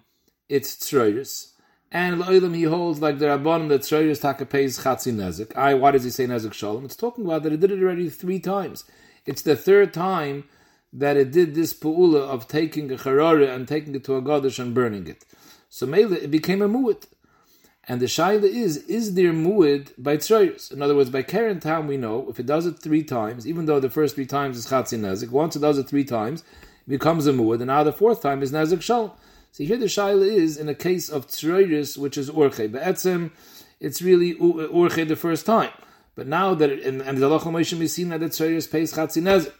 [0.48, 1.52] it's tzroiris.
[1.90, 5.56] And la'olam, he holds like the Rabban that tzroiris taka pays chatzi nezek.
[5.56, 6.84] I, why does he say nezek shalom?
[6.84, 8.84] It's talking about that he did it already three times.
[9.24, 10.44] It's the third time
[10.92, 14.58] that it did this pu'ula of taking a charare and taking it to a godish
[14.58, 15.24] and burning it.
[15.70, 17.06] So Mele, it became a mu'it.
[17.90, 20.70] And the shaila is, is there muad by tzroyers?
[20.70, 23.64] In other words, by Karen time we know, if it does it three times, even
[23.64, 26.42] though the first three times is chatzin nezik, once it does it three times,
[26.86, 29.18] it becomes a muad, and now the fourth time is nezik shal.
[29.58, 32.70] So here the shaila is, in a case of tzroyers, which is urche.
[32.70, 33.32] Be'etzim,
[33.80, 35.72] it's really uh, urche the first time.
[36.14, 39.24] But now that, and, and the halachah Moshe we see that the tzroyers pays chatzin
[39.24, 39.52] nezik.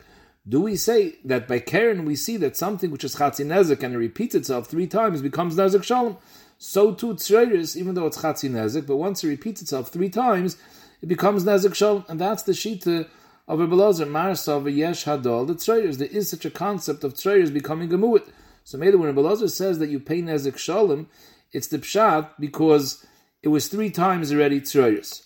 [0.49, 3.93] Do we say that by Karen we see that something which is chatzin nezik and
[3.93, 6.17] it repeats itself three times becomes nezik shalom?
[6.59, 10.59] So too tzreiris, even though it's chatzi nezik, but once it repeats itself three times,
[11.03, 13.09] it becomes nezik shalom, and that's the shita
[13.49, 15.97] of Rebbe Lazar, Marsav Yesh Hadol, the tzreiris.
[15.97, 18.29] There is such a concept of tzreiris becoming a mu'it.
[18.69, 21.09] So maybe when Rebbe Lazar says that you pay nezik shalom,
[21.53, 23.03] it's the pshat because
[23.43, 25.23] it was three times already tzreiris.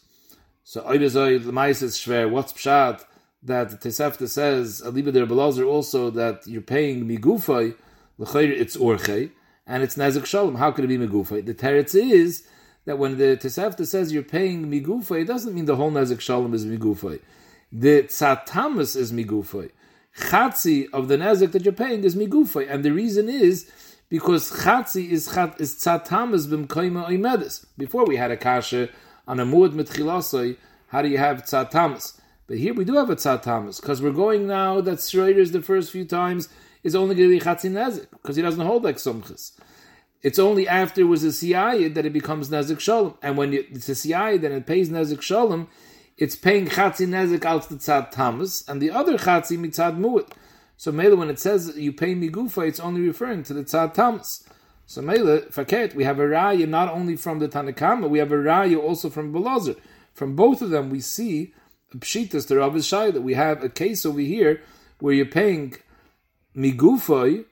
[0.63, 3.05] So Oidazoi, the Mais is shver, what's pshat?
[3.43, 7.75] That the Tesefta says, Aliba der Belazar also, that you're paying migufay,
[8.17, 9.33] L'chayr it's orchei
[9.67, 10.55] and it's Nezik Shalom.
[10.55, 11.45] How could it be Megufa?
[11.45, 12.47] The teretz is
[12.85, 16.55] that when the Tesefta says you're paying Migufa, it doesn't mean the whole Nezik Shalom
[16.55, 17.19] is Migufa.
[17.73, 19.73] The Tzatamas is Migufa.
[20.17, 22.67] Chatzi of the Nezik that you're paying is Migufa.
[22.69, 23.71] And the reason is
[24.09, 27.67] because Chatzi is, chat, is Tzatamas b'mkoima oimedis.
[27.79, 28.89] Before we had a kasha
[29.27, 30.57] on a muad mitchilasoi,
[30.89, 32.21] how do you have Tzatamas?
[32.47, 35.91] But here we do have a Tzatamas, because we're going now that tzroyers the first
[35.91, 36.49] few times
[36.83, 39.53] is only going to be chatzin nezik because he doesn't hold like sumchis.
[40.23, 43.89] It's only after it was a siyayid that it becomes nezik shalom, and when it's
[43.89, 45.69] a siyayid then it pays nezik shalom,
[46.17, 50.31] it's paying chatzin nezik out the tzad tamas and the other chatzin mitzad mu'it.
[50.77, 54.47] So mele when it says you pay migufa, it's only referring to the tzad tamas.
[54.87, 58.37] So mele faket we have a raya not only from the Tanakama, we have a
[58.37, 59.77] raya also from Belazar.
[60.13, 61.55] From both of them, we see
[61.99, 62.75] pshitas the Rav
[63.15, 64.61] that we have a case over here
[64.99, 65.77] where you're paying
[66.57, 67.45] migufay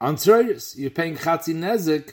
[0.00, 0.76] on tzroiris.
[0.76, 2.12] You're paying chatzi nezek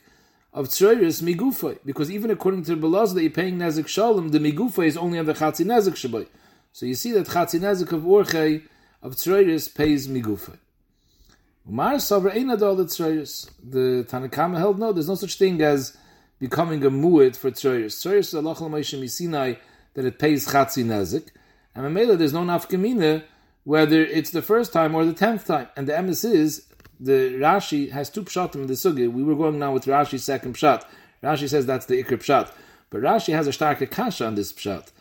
[0.54, 4.40] of tzroiris migufay because even according to the belaz that you're paying nezek shalom, the
[4.40, 6.28] migufay is only on the chatzi nezek shabai.
[6.74, 8.64] So you see that chatzi nezek of orchei
[9.02, 10.58] of tzroiris pays migufay.
[11.68, 13.50] Umar Sabra ain't all the tzroiris.
[13.64, 15.96] The Tanakama held no, there's no such thing as
[16.40, 17.94] becoming a mu'id for tzroiris.
[17.94, 19.58] Tzroiris is Allah Misinai
[19.94, 21.30] that it pays chatzi nezek.
[21.76, 23.24] And Mamela, there's no nafkamina
[23.64, 25.68] whether it's the first time or the tenth time.
[25.76, 26.66] And the emes is
[27.02, 29.12] the Rashi has two pshatim in the sugi.
[29.12, 30.84] We were going now with Rashi's second pshat.
[31.24, 32.52] Rashi says that's the ikr pshat,
[32.92, 34.92] but Rashi has a starker kasha on this pshat,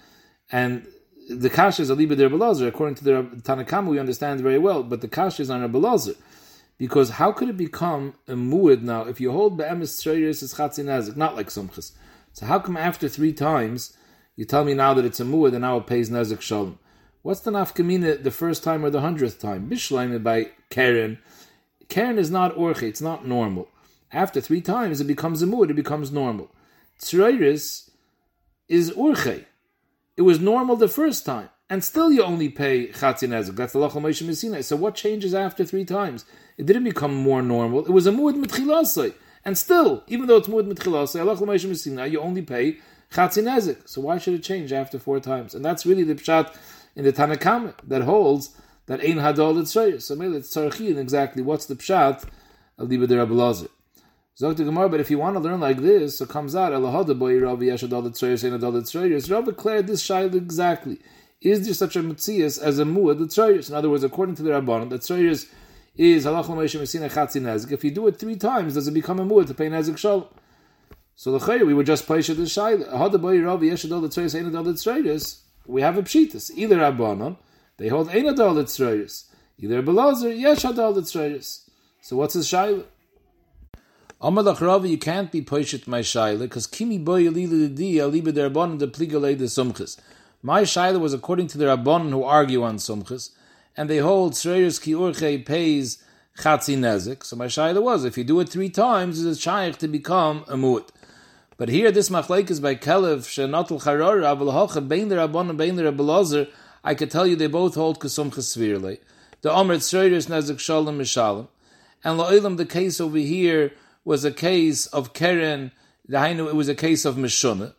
[0.51, 0.87] and
[1.29, 2.67] the kasha is a belazer.
[2.67, 6.17] According to the Tanakama, we understand very well, but the kasha is on a belazer.
[6.79, 10.87] Because how could it become a muad now if you hold be'emes tzreiris is chatzin
[10.87, 11.93] nazik, not like sumchis?
[12.33, 13.95] So how come after three times
[14.35, 16.79] you tell me now that it's a muad and now it pays nazik shalom?
[17.21, 19.69] What's the nafkamina the first time or the hundredth time?
[19.69, 21.19] Bishleim by Karen.
[21.90, 23.68] Karen is not orche, it's not normal.
[24.12, 26.50] After three times, it becomes a mood, it becomes normal.
[27.00, 27.90] Tzreiris
[28.68, 29.44] is orche.
[30.16, 33.31] It was normal the first time, and still you only pay chatzin.
[33.31, 36.24] That's the lachal Moshe So what changes after three times?
[36.57, 37.85] It didn't become more normal.
[37.85, 39.14] It was a mood mitchilasai.
[39.44, 42.79] And still, even though it's mood mitchilasai, lachal Moshe you only pay
[43.11, 43.88] chatzin.
[43.88, 45.55] So why should it change after four times?
[45.55, 46.55] And that's really the pshat
[46.94, 48.50] in the Tanakam that holds
[48.90, 50.03] that Ein Hadol Tzrayis.
[50.03, 52.24] So maybe it's Tzarchin exactly what's the Pshat
[52.76, 53.68] of Liba de Rabbi Lazar.
[54.37, 57.16] Zok the Gemara, but if you want to learn like this, so comes out Elahada
[57.16, 59.31] boy Rav Yesh Adol Tzrayis Ein Adol Tzrayis.
[59.31, 60.98] Rav declared this shaila exactly.
[61.40, 63.70] Is there such a Metzias as a Muad the Tzrayis?
[63.70, 65.48] In other words, according to the Rabbanon, the Tzrayis
[65.94, 67.70] is Halach L'Moshe Messina Chatzi Nezik.
[67.70, 70.26] If you do it three times, does it become a Muad to pay Nezik Shalom?
[71.14, 72.92] So the we would just place it as shaila.
[72.92, 76.50] Hada boy Rav Yesh Adol Tzrayis Ein Adol Tzrayis we have a pshitas.
[76.57, 77.37] Either Rabbanon,
[77.81, 79.25] they hold ein adol tzroyis.
[79.59, 81.62] Either Belazer, yesh adol tzroyis.
[82.03, 82.85] So what's his shaila?
[84.21, 88.51] Amalach Ravi, you can't be poishet my shaila because kimi boy alila di aliba der
[88.51, 89.99] rabbanon de pligale de sumchis.
[90.43, 93.31] My shaila was according to the rabbanon who argue on sumchis,
[93.75, 96.05] and they hold tzroyis ki urche pays
[96.37, 97.25] chatzi nezik.
[97.25, 100.45] So my shaila was if you do it three times, it's a shaykh to become
[100.49, 100.90] a mu'at.
[101.57, 105.77] But here, this machlaik is by Kelev, Shenatul Charor, Abel Hocha, Bein the Rabban Bein
[105.77, 106.03] the Rebbe
[106.83, 108.99] I could tell you they both hold Kesum Chesvirle.
[109.43, 111.49] The Omer Tzreiris Nezik Shalom Mishalom.
[112.03, 113.73] And La'ilam, the case over here
[114.05, 115.73] was a case of Keren,
[116.09, 117.75] the Hainu, it was a case of Mishunah.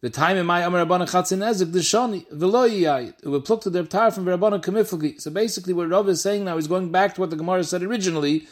[0.00, 3.14] The time in my Amar Rabbana Chatzin Ezek, the Shani, V'lo Yiyayit.
[3.22, 5.20] It would pluck to the Ptar from Rabbana Kamiflagi.
[5.20, 7.82] So basically what Rav is saying now is going back to what the Gemara said
[7.82, 8.46] originally,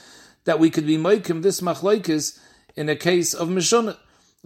[0.45, 2.39] that we could be Moikim, this Machlaikis,
[2.77, 3.97] in a case of Mishunah.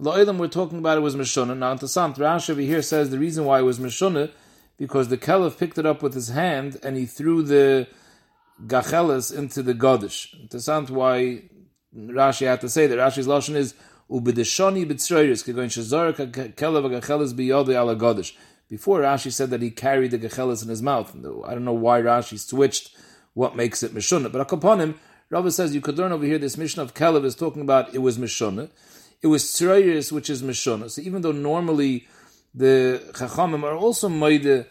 [0.01, 1.57] La'ilam we're talking about it was Mishunah.
[1.57, 4.31] Now, interessant, Rashi over here says the reason why it was Mishunah,
[4.77, 7.87] because the Kelev picked it up with his hand and he threw the
[8.65, 10.33] Gachelis into the Godish.
[10.47, 11.43] Interessant why
[11.95, 12.97] Rashi had to say that.
[12.97, 13.73] Rashi's Lashon is,
[14.09, 16.13] ubedeshoni b'tzroiris kegoin shazor
[16.55, 18.33] kelev gachelis biyodi ala godish.
[18.69, 21.15] Before Rashi said that he carried the gachelis in his mouth.
[21.15, 22.95] I don't know why Rashi switched
[23.33, 26.57] what makes it mishunah, but upon him, Rava says you could learn over here this
[26.57, 28.69] mission of Kelev is talking about it was mishunah.
[29.21, 30.89] It was tzroiris which is mishunah.
[30.89, 32.07] So even though normally
[32.57, 34.65] the chachamim are also moide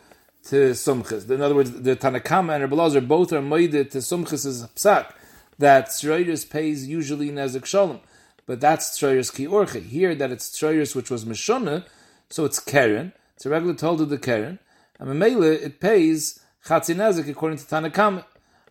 [0.44, 1.30] to sumchis.
[1.30, 5.12] In other words, the Tanakama and Rebbe both are moide to sumchis' psak
[5.58, 8.00] that tzroiris pays usually nezik shalom
[8.46, 9.82] but that's Tzroyers Ki Orche.
[9.84, 11.84] Here that it's Tzroyers which was Mishona,
[12.30, 13.12] so it's Keren.
[13.34, 14.60] It's a regular told of the Keren.
[14.98, 18.24] And Mamela, it pays Chatzinezik according to Tanakam.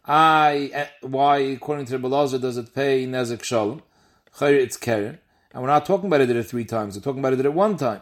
[0.06, 3.84] I, eh, why, according to Rebbe does it pay Nezik Shalom?
[4.42, 5.20] It's Keren.
[5.54, 7.78] And we're not talking about it at three times, we're talking about it at one
[7.78, 8.02] time.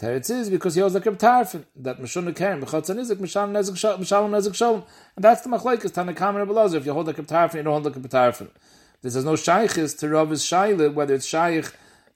[0.00, 4.84] Teretz is because he like Reb Tarfin, that Mishon Karen, Mechatz Nizik, Mishalom Nezik Shalom.
[5.14, 7.94] And that's the Machlaikis, Tanakam and Rebbe If you hold Reb Tarfin, you don't hold
[7.94, 8.48] Reb Tarfin.
[9.02, 11.70] This has no shaykhis to Rav's shayle, whether it's shaykh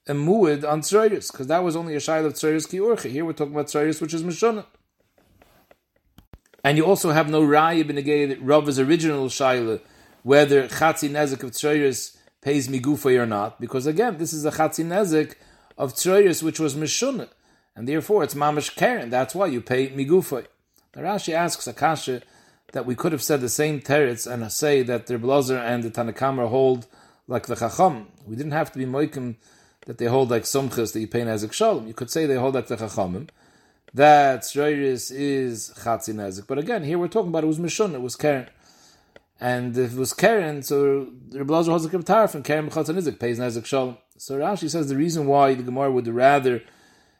[0.07, 3.09] and muad on tzroiris, because that was only a shayle of tzroiris ki urcha.
[3.09, 4.65] Here we're talking about tzroiris, which is mishona.
[6.63, 7.87] And you also have no raya
[8.29, 9.81] that Rav's original shayle,
[10.23, 14.85] whether chatzi nezik of tzroiris pays migufa or not, because again, this is a chatzi
[14.85, 15.35] nezik
[15.77, 17.29] of tzroiris, which was mishona,
[17.75, 19.09] and therefore it's mamash karen.
[19.09, 20.47] That's why you pay migufa.
[20.93, 22.21] The Rashi asks Akasha,
[22.75, 25.89] that we could have said the same teretz and say that the Blazer and the
[25.89, 26.87] Tanakamra hold
[27.25, 28.07] like the Chacham.
[28.27, 29.35] We didn't have to be moikim
[29.85, 31.87] that they hold like Sumchis that you pay Nezik Shalom.
[31.87, 33.29] You could say they hold like the Chachamim.
[33.93, 36.47] That Shreiris is Chatzi Nezik.
[36.47, 38.49] But again, here we're talking about it was Mishun, it was Karen.
[39.39, 42.93] And if it was Karen, so the Blazer holds like a Tarif and Karen Chatzi
[42.93, 43.97] Nezik pays Nezik Shalom.
[44.17, 46.61] So Rashi says the reason why the Gemara would rather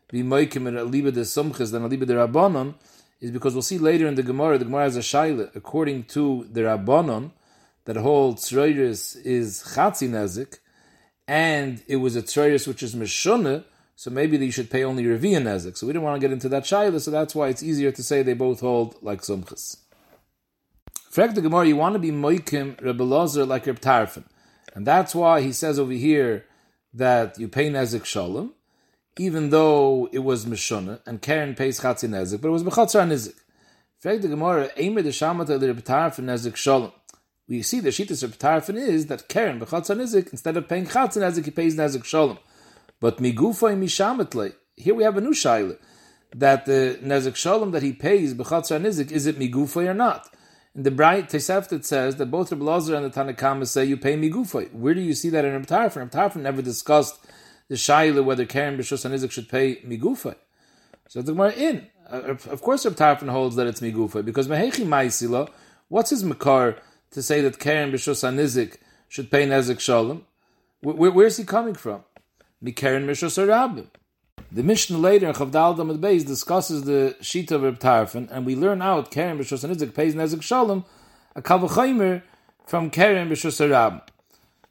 [0.10, 2.76] be moikim in a Liba de Sumchis than a Liba de Rabbanon
[3.22, 6.48] is because we'll see later in the Gemara, the Gemara has a shaila, according to
[6.52, 7.32] the Rabbanon,
[7.86, 10.60] that whole tzroiris is chatzi nezik,
[11.28, 13.64] and it was a tzroiris which is mishunah,
[13.96, 15.78] so maybe you should pay only Reviya nezik.
[15.78, 17.92] So we do not want to get into that shaila, so that's why it's easier
[17.92, 19.78] to say they both hold like sumchas.
[21.12, 24.24] Frek the Gemara, you want to be moikim Rebbe like Reb.
[24.74, 26.46] And that's why he says over here
[26.94, 28.54] that you pay nezik shalom,
[29.18, 33.36] even though it was Mishunah, and Karen pays Chatzi Nezik, but it was Bechatzar Nezik.
[34.00, 36.92] Fact the Gemara, Eimer the Shamata the Rebetarfin Nezik Shalom.
[37.48, 41.46] We see the Shittas Rebetarfin is that Karen Bechatzar Nezik, instead of paying Chatzi Nezik,
[41.46, 42.40] he pays Nezik Shalom.
[43.00, 45.78] But Migufay Mishamatle, here we have a new Shaila,
[46.36, 50.30] that the Nezik Shalom that he pays Bechatzar Nezik, is it Migufay or not?
[50.76, 53.96] In the Bright Teseft it says that both Rebbe Lazar and the Tanakhama say you
[53.96, 54.74] pay Migufay.
[54.74, 55.96] Where do you see that in Reb Tarfin?
[55.96, 57.18] Reb Tarfin never discussed
[57.68, 60.36] the shaila whether Karen B'Shus and Izik should pay migufa.
[61.08, 61.88] So the Gemara in.
[62.10, 65.50] Uh, of course, Reb Tarfon holds that it's migufa because mehechi ma'isila.
[65.88, 66.78] What's his makar
[67.12, 70.26] to say that Karen B'Shus and Izik should pay nezik shalom?
[70.82, 72.04] Where, where's he coming from?
[72.64, 73.88] Mikaren B'Shus Rabim.
[74.52, 78.56] The Mishnah later in Chavdal Damad Beis discusses the sheet of Reb Tarfon, and we
[78.56, 80.86] learn out Karen B'Shus and Izik pays nezik shalom
[81.36, 82.22] a kavachaymer
[82.66, 84.02] from Karen B'Shus Rabim.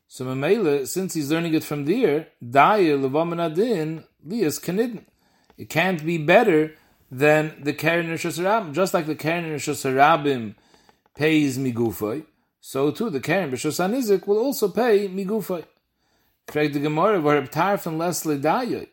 [0.07, 5.05] So Mamela, since he's learning it from there, Daya Levamanadin Lias Kanidin.
[5.57, 6.75] It can't be better
[7.11, 10.55] than the Karen Rishos Just like the Karen Rishos
[11.14, 12.25] pays Migufay,
[12.61, 15.64] so too the Karen Rishosanizik will also pay Migufay.
[16.47, 18.87] Correct the Gemara where Tarfin Leslie Daya.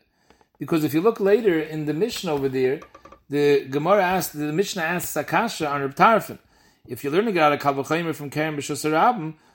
[0.58, 2.80] Because if you look later in the Mishnah over there,
[3.28, 6.38] the Gemara asked, the Mishnah asks Sakasha on Reb Tarfin.
[6.86, 8.84] If you're learning out a Kavachimer from Karen B'Shos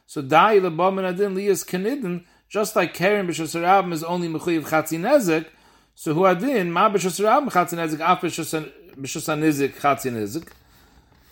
[0.08, 5.46] so dai lebam adin liyas kanidin, just like Karen b'shasarabim is only mechuyev chatzi nezek,
[5.94, 10.52] so who adin ma b'shasarabim chatzi nezek af b'shasanizik chatzi nezek.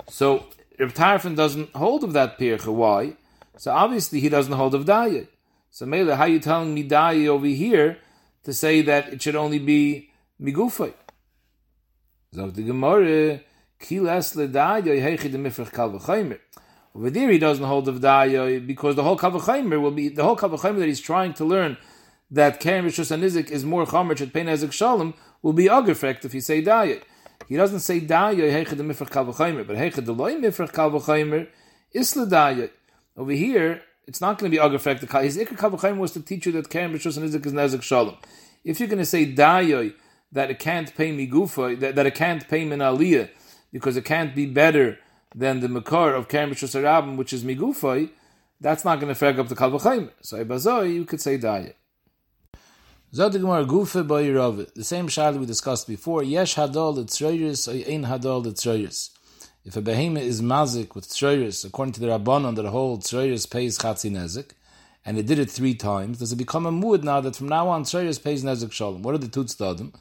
[0.09, 0.45] So
[0.77, 2.67] Reb Tarfon doesn't hold of that pircha.
[2.67, 3.13] Why?
[3.57, 5.27] So obviously he doesn't hold of daya.
[5.71, 7.97] So Mele, how are you telling me daya over here
[8.43, 10.09] to say that it should only be
[10.41, 10.93] migufay?
[12.33, 13.39] So the Gemara,
[13.79, 16.39] kilas le daya yehechi de mifrach kal v'chaymer.
[16.95, 20.37] Over there, he doesn't hold of daya because the whole kavachaymer will be the whole
[20.37, 21.77] kavachaymer that he's trying to learn
[22.31, 26.33] that Karen Rishus and is more Chomer at Pein Ezek Shalom will be Agerfekt if
[26.33, 27.01] you say Dayah.
[27.47, 31.47] He doesn't say Dayah Heichad Mifrach Kal V'chaymer, but Heichad Deloy Mifrach Kal V'chaymer
[31.93, 32.69] Isla Dayah.
[33.17, 35.21] Over here, it's not going to be Agerfekt.
[35.21, 38.15] His Ikar Kal V'chaymer was to teach you that Karen Rishus and is Nezek Shalom.
[38.63, 39.93] If you're going to say Dayah,
[40.31, 43.29] that it can't pay Migufa, that, that it can't pay Min Aliyah,
[43.71, 44.97] because it can't be better
[45.35, 48.09] than the Makar of Karen Rishus which is Migufay,
[48.61, 50.11] that's not going to frag up the Kal V'chaymer.
[50.21, 51.73] So Ibazoi, you could say Dayah.
[53.11, 53.23] The
[54.83, 56.23] same shayla we discussed before.
[56.23, 59.09] Yesh hadol l'tzroyers or ein hadol l'tzroyers.
[59.63, 63.77] If a behemoth is mazik with tzroyers, according to the Rabbanon, that whole tzroyers pays
[63.77, 64.51] chatzi nezik,
[65.05, 67.67] and it did it three times, does it become a muad now that from now
[67.69, 69.01] on tzroyers pays nezik shalom?
[69.01, 69.93] What are the two tzadim?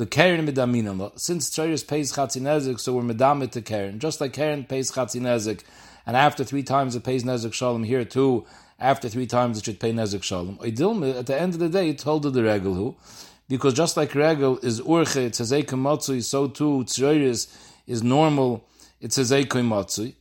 [0.00, 1.12] The keren midaminam.
[1.20, 3.98] Since tzroyers pays chatzi nezik, so we're medamit to keren.
[3.98, 5.60] Just like keren pays chatzi nezik,
[6.06, 8.46] and after three times it pays nezik shalom, here too,
[8.78, 10.56] after three times it should pay Nezek Shalom.
[10.56, 12.96] Oidilme, at the end of the day, told the Regel who,
[13.46, 17.54] because just like Regel is Urche, it's Matsui, so too Tzroiris
[17.86, 18.64] is normal,
[19.02, 20.16] it's Hazekim Matsui.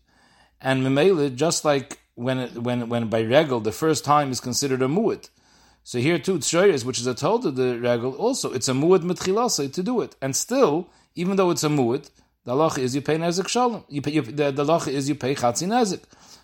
[0.59, 4.87] And Memele, just like when, when, when by Regel, the first time is considered a
[4.87, 5.29] Mu'it.
[5.83, 8.99] So here too, Tzroiris, which is a told of the Regel, also, it's a Mu'it
[8.99, 10.15] Mitchilasai to do it.
[10.21, 12.09] And still, even though it's a muad,
[12.45, 13.83] the Allah is you pay Nezek Shalom.
[13.89, 16.01] You pay, you, the, the is you pay Chatzi Nezek.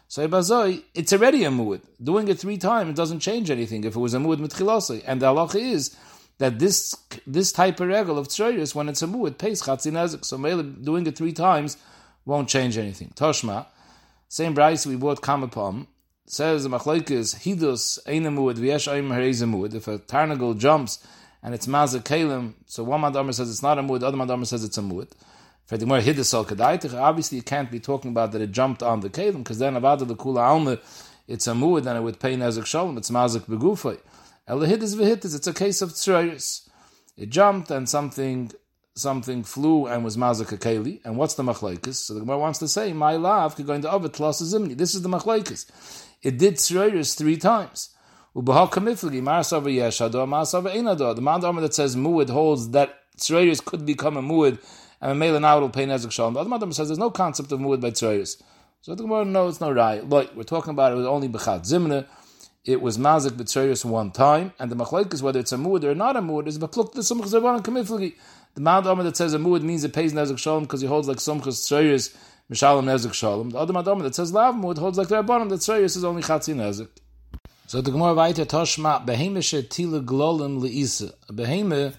[0.08, 1.82] So Ibazoi, it's already a muad.
[2.04, 5.04] Doing it three times it doesn't change anything if it was a muad mitchilosai.
[5.08, 5.96] And the halacha is
[6.38, 10.26] that this this type of regal of tzroyers, when it's a muad, pays chatzin nezik.
[10.26, 10.38] So
[10.84, 11.78] doing it three times
[12.26, 13.14] won't change anything.
[13.16, 13.66] Toshma,
[14.28, 15.88] same price we bought kamapam,
[16.28, 19.76] says the machlokes hidus ein muad v'yesh aim hareiz muad.
[19.76, 21.06] If a tarnagal jumps
[21.44, 24.64] and it's mazak kalim, so one madamar says it's not a muad, other madamar says
[24.64, 25.12] it's a muad.
[25.66, 29.02] For the more hidasol kedaitich, obviously you can't be talking about that it jumped on
[29.02, 30.80] the kalim, because then avada the kula alma,
[31.28, 34.00] it's a muad, then it would pay nezik shalom, it's mazik begufay.
[34.48, 36.68] El hidis v'hidis, it's a case of tzroyers.
[37.18, 38.52] It jumped and something
[38.98, 41.02] something flew and was mazik keli.
[41.04, 41.96] And what's the machlekes?
[41.96, 44.78] So the Gemara wants to say, my lav could go into zimni.
[44.78, 45.70] This is the machlekes.
[46.26, 47.92] It did tzroyers three times.
[48.36, 51.16] Ubahal kamiflagi, marasava yeshado, marasava einado.
[51.16, 54.58] The man that says muad holds that tzroyers could become a muad
[55.00, 56.34] and a male now will pay nezek shalom.
[56.34, 58.42] The other Madam says there's no concept of muad by tzroyers.
[58.82, 60.04] So the Gemara, no, it's no right.
[60.04, 62.08] Look, we're talking about it was only b'chat zimne.
[62.64, 65.94] It was mazik b'tzroyers one time, and the machlek is whether it's a muad or
[65.94, 68.16] not a muad is b'pluk the sumchas zervan kamiflagi.
[68.56, 71.18] The Madam that says a muad means it pays nezek shalom because he holds like
[71.18, 72.18] sumchas tzroyers
[72.52, 73.50] mishalom nezek shalom.
[73.50, 76.22] The other Madam that says lav muad holds like the rabbanim that tzroyers is only
[76.22, 76.90] chatzi nezek.
[77.66, 81.12] So the Gemara weiter toshma behemische tila glolim leisa.
[81.28, 81.96] A behemah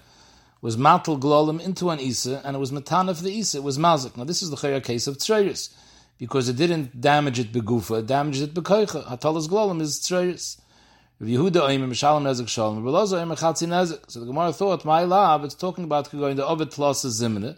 [0.61, 3.57] was matal glolim into an isa, and it was matana for the isa.
[3.57, 4.15] It was mazik.
[4.15, 5.73] Now this is the chayra case of tzreiris,
[6.17, 9.03] because it didn't damage it begufa, it damaged it bekoicha.
[9.03, 10.61] Hatalas glolim is tzreiris.
[11.19, 12.85] Rav Yehuda oim mishalom nezek shalom.
[12.85, 14.09] Rav Lozo oim chatzi nezek.
[14.09, 17.57] So the Gemara thought, my lab, it's talking about going to ovet tlosa zimne.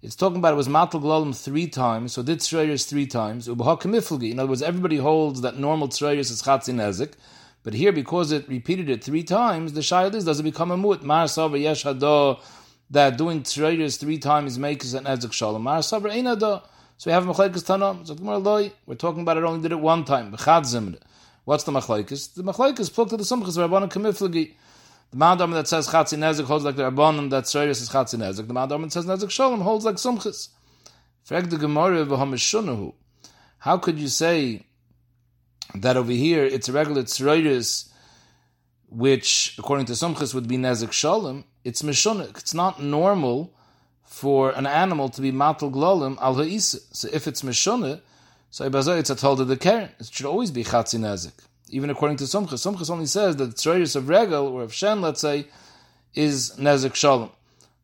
[0.00, 3.48] It's talking about it was matal glolim three times, so did tzreiris three times.
[3.48, 4.30] Ubaha kamiflgi.
[4.30, 7.14] In other words, everybody holds that normal tzreiris is chatzi nezek.
[7.64, 10.76] But here, because it repeated it three times, the shayla is, does it become a
[10.76, 11.02] mut?
[11.02, 12.38] Mar sabra yesh hado,
[12.90, 15.64] that doing tzroyers three times makes an ezek shalom.
[15.64, 16.26] Mar sabra ein.
[16.38, 16.62] So
[17.06, 18.06] we have machlekes tanam.
[18.06, 18.14] So
[18.86, 20.30] we're talking about it only did it one time.
[20.30, 20.44] What's
[21.64, 22.34] the machlekes?
[22.34, 24.54] The machlekes plug to the sumchas rabbanim kamiflagi.
[25.10, 28.46] The madam that says chatzi nezek holds like the rabbanim that tzroyers is chatzi nezek.
[28.46, 30.48] The madam that says nezek shalom holds like Sumchis.
[31.24, 32.92] Frag the.
[33.60, 34.66] How could you say
[35.74, 37.88] that over here it's a regular tzroiris,
[38.90, 41.44] which according to Sumchis would be nezik shalom.
[41.64, 42.36] It's mishunik.
[42.38, 43.54] It's not normal
[44.04, 46.80] for an animal to be matal glolim al ha'isa.
[46.92, 48.02] So if it's mishunik,
[48.50, 49.88] so it's a told of the keren.
[49.98, 51.47] It should always be chatzi nezik.
[51.70, 55.00] Even according to Sumchis, Sumchis only says that the tzroiris of regel or of shen,
[55.00, 55.46] let's say,
[56.14, 57.30] is nezik shalom.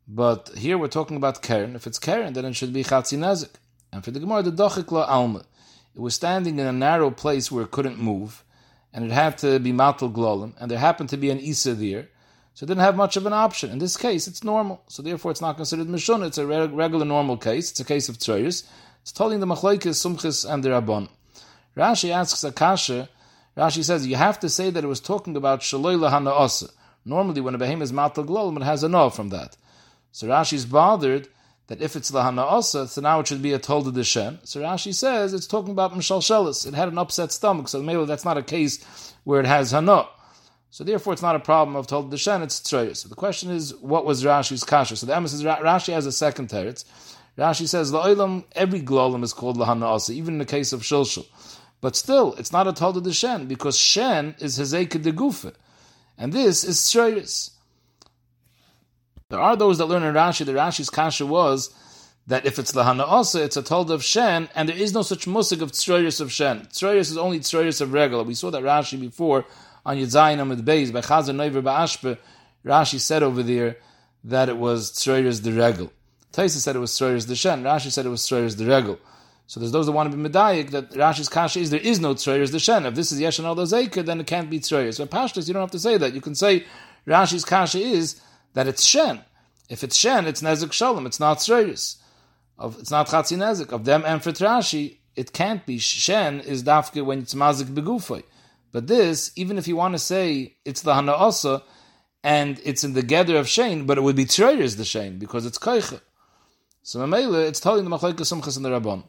[0.08, 1.76] But here we're talking about keren.
[1.76, 3.50] If it's keren, then it should be chatzi nezik.
[3.92, 5.44] And for the Gemara, the dochik la alma.
[5.94, 8.42] It was standing in a narrow place where it couldn't move,
[8.92, 12.08] and it had to be matal glolim, and there happened to be an isa there,
[12.54, 13.70] so it didn't have much of an option.
[13.70, 16.26] In this case, it's normal, so therefore it's not considered mishun.
[16.26, 17.70] It's a regular normal case.
[17.70, 18.64] It's a case of tzoyers.
[19.02, 21.08] It's telling the machlekes, sumchis, and the rabban.
[21.76, 23.08] Rashi asks Akasha.
[23.56, 26.70] Rashi says you have to say that it was talking about shaloi lahana
[27.04, 29.56] Normally, when a behemoth is matal glolim, it has a no from that.
[30.12, 31.28] So Rashi's bothered
[31.66, 34.38] that if it's lahana osa, so now it should be a tolda deshen.
[34.46, 36.66] So Rashi says it's talking about mishalshelis.
[36.66, 40.08] It had an upset stomach, so maybe that's not a case where it has hana.
[40.70, 42.42] So therefore, it's not a problem of tolda deshen.
[42.42, 42.96] It's tzroyes.
[42.96, 44.96] So the question is, what was Rashi's kasha?
[44.96, 46.84] So the emes is Rashi has a second teretz.
[47.38, 51.26] Rashi says la'olam every glolim is called lahana osa, even in the case of shilshul.
[51.84, 55.52] But still, it's not a tolda deshen because shen is hezekah de gufa.
[56.16, 57.50] And this is Tzroiris.
[59.28, 61.74] There are those that learn in Rashi, the Rashi's kasha was
[62.26, 65.26] that if it's lahana also, it's a told of shen, and there is no such
[65.26, 66.60] musig of tzroyers of shen.
[66.72, 68.24] Tzroyers is only tzroyers of regular.
[68.24, 69.44] We saw that Rashi before
[69.84, 72.16] on Yedzayin Amid Beis by Chazar Noiver Ba'ashpe.
[72.64, 73.76] Rashi said over there
[74.24, 75.92] that it was tzroyers the regel.
[76.32, 77.62] Taisa said it was tzroyers the shen.
[77.62, 78.98] Rashi said it was tzroyers the regel.
[79.46, 82.14] So there's those that want to be medayik that Rashi's kasha is there is no
[82.14, 82.86] tzroyers the shen.
[82.86, 84.94] If this is yesh and those then it can't be tzroyers.
[84.94, 86.14] So pashtus, you don't have to say that.
[86.14, 86.64] You can say
[87.06, 88.20] Rashi's kasha is
[88.54, 89.20] that it's shen.
[89.68, 91.06] If it's shen, it's nezek shalom.
[91.06, 91.96] It's not tzroyers
[92.58, 96.62] of it's not chatzi nezik of them and for Trashi, it can't be shen is
[96.62, 98.22] dafke when it's mazik begufay.
[98.72, 101.62] But this, even if you want to say it's the hana also,
[102.24, 105.46] and it's in the gather of Shane, but it would be Treiris the Shane, because
[105.46, 106.00] it's Koicha.
[106.82, 109.04] So Mamela, it's telling the Machlaikas Sumchas and the Rabban.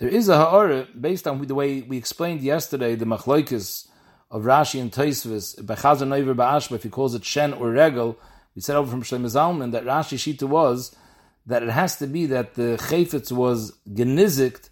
[0.00, 3.86] There is a Ha'ara, based on the way we explained yesterday, the Machlaikas
[4.30, 8.18] of Rashi and Taisvis, Neuver Ba'ashba, if he calls it Shen or Regel,
[8.56, 10.96] we said over from Shlomo Zalman that Rashi Shita was
[11.44, 14.70] that it has to be that the chayfetz was genizikt,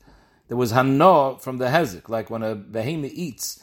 [0.49, 3.63] there was hana from the hezek, like when a behemoth eats,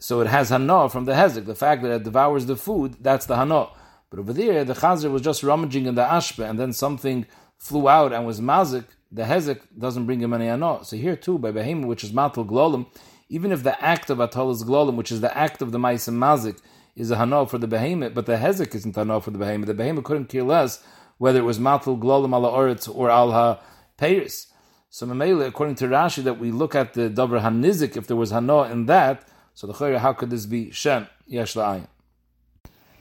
[0.00, 1.46] so it has hana from the hezek.
[1.46, 3.68] The fact that it devours the food, that's the hana.
[4.10, 7.88] But over there, the chazer was just rummaging in the ashpe, and then something flew
[7.88, 8.86] out and was mazik.
[9.14, 10.84] The hezek doesn't bring him any hana.
[10.84, 12.86] So here too, by behemoth, which is matal glolim,
[13.28, 16.14] even if the act of atol is glolim, which is the act of the ma'asim
[16.14, 16.58] mazik,
[16.96, 19.66] is a hana for the behemoth, but the hezek isn't hana for the behemoth.
[19.66, 20.84] The behemoth couldn't care less
[21.18, 23.60] whether it was matul glolim ala oritz or al ha
[23.98, 24.46] peiris.
[24.90, 28.32] So Mamela, according to Rashi, that we look at the davar hanizik, if there was
[28.32, 31.86] hano in that, so the chayra, how could this be shem yesh la'ayin?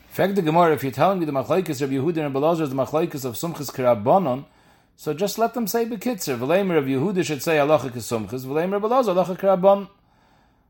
[0.10, 2.76] Fact the Gemara, if you're telling me the machlekes of Yehuda and Belazar is the
[2.76, 4.46] machlekes of sumchis kirabonon,
[4.96, 6.38] so just let them say bekitzer.
[6.38, 8.46] V'leimer of Yehuda should say alacha kesumchis.
[8.46, 9.90] V'leimer of Belazar alacha kirabon.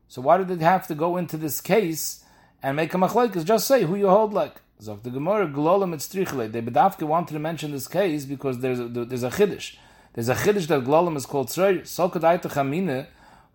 [0.08, 2.24] So why did they have to go into this case
[2.62, 3.44] and make a machlekes?
[3.44, 4.60] Just say who you hold like.
[4.80, 6.50] Zok the Gemara Glolam Etztrichle.
[6.50, 9.76] They bedavke wanted to mention this case because there's a, there's a chiddush.
[10.12, 11.86] There's a chiddush that Glolam is called Tzroy.
[11.86, 13.06] So kadaita chamine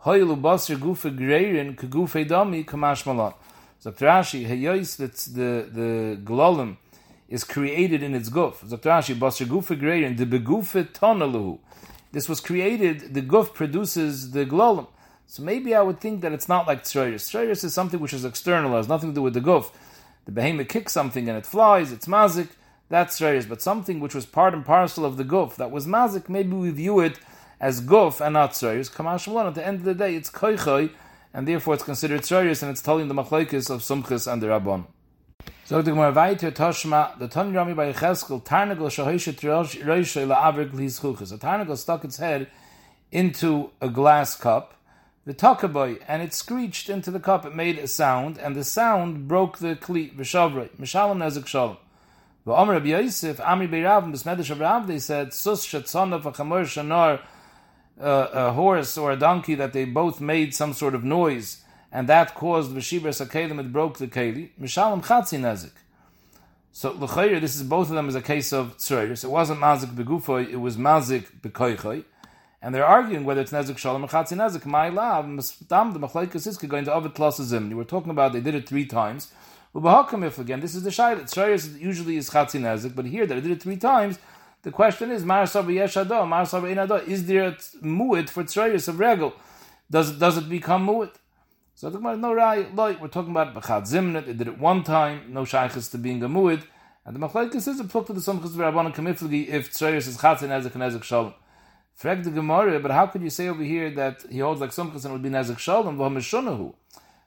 [0.06, 3.34] hoyelu basir gufe greirin kegufe dami kamash malon.
[3.84, 6.78] Zok Rashi heyois the the Glolam
[7.30, 8.66] is created in its guf.
[8.66, 11.60] Zok Rashi basir gufe greirin the begufe tonaluhu.
[12.12, 13.14] This was created.
[13.14, 14.88] The guf produces the Glolam.
[15.28, 17.30] So maybe I would think that it's not like Tzroyus.
[17.30, 19.72] Tzroyus is something which is external, has nothing to do with the guf
[20.30, 22.50] the behemoth kicks something and it flies, it's mazik,
[22.88, 23.48] that's reyes.
[23.48, 26.70] But something which was part and parcel of the guf that was mazik, maybe we
[26.70, 27.20] view it
[27.60, 28.92] as guf and not reyes.
[28.92, 30.92] Kamash at the end of the day, it's koichoy,
[31.34, 34.86] and therefore it's considered reyes, and it's telling the machlekes of sumchis and the rabban.
[35.70, 41.32] So the Gemara weiter Toshma, the Tony Rami by Cheskel, Tarnagel shahishet roishay la'avrik lizchuchas.
[41.32, 42.48] A Tarnagel stuck its head
[43.12, 44.74] into a glass cup,
[45.26, 47.46] the takaboy, and it screeched into the cup.
[47.46, 50.70] It made a sound, and the sound broke the kli v'shavrei.
[50.80, 51.78] Mishalom nezek shalom.
[52.48, 57.22] V'omer Rabbi Yosef, Amri Beirav, Besmedish of Rav, they said, Sus shetzonov a chamor shanar,
[58.02, 61.62] uh, a horse or a donkey, that they both made some sort of noise,
[61.92, 64.50] and that caused v'shibras akelim, it broke the keli.
[64.60, 65.72] Mishalom chatzi nezek.
[66.72, 69.24] So l'chayr, this is both of them is a case of tzreiris.
[69.24, 72.04] It wasn't mazik begufoy, it was mazik bekoichoy
[72.62, 74.66] and they're arguing whether it's nezik shalom or chatzi nezik.
[74.66, 77.70] My lav, mistam the machlekes is going to ovid klasazim.
[77.70, 79.32] You were talking about they did it three times.
[79.74, 81.24] Ubahakam if again, this is the shayla.
[81.24, 84.20] Shayla usually is chatzi nezik, but here they did it three times.
[84.62, 85.64] The question is, is there a for
[88.44, 89.34] Tzrayas of Regel?
[89.90, 91.16] Does it, does it become mu'it?
[91.80, 94.84] So the Gemara, no rai, loy, we're talking about B'chad Zimnet, it did it one
[94.84, 96.64] time, no shaykhis to being a mu'it,
[97.06, 100.42] and the Machlaikis is a pluk to the Samchus V'Rabbanan Kamiflagi if Tzrayas is Chatzi
[100.42, 101.34] Nezik and Nezik Shalom.
[101.94, 105.06] Frag the Gemara, but how could you say over here that he holds like Sumchas
[105.06, 106.76] and would be Nezek Shalom, Who Mishonahu?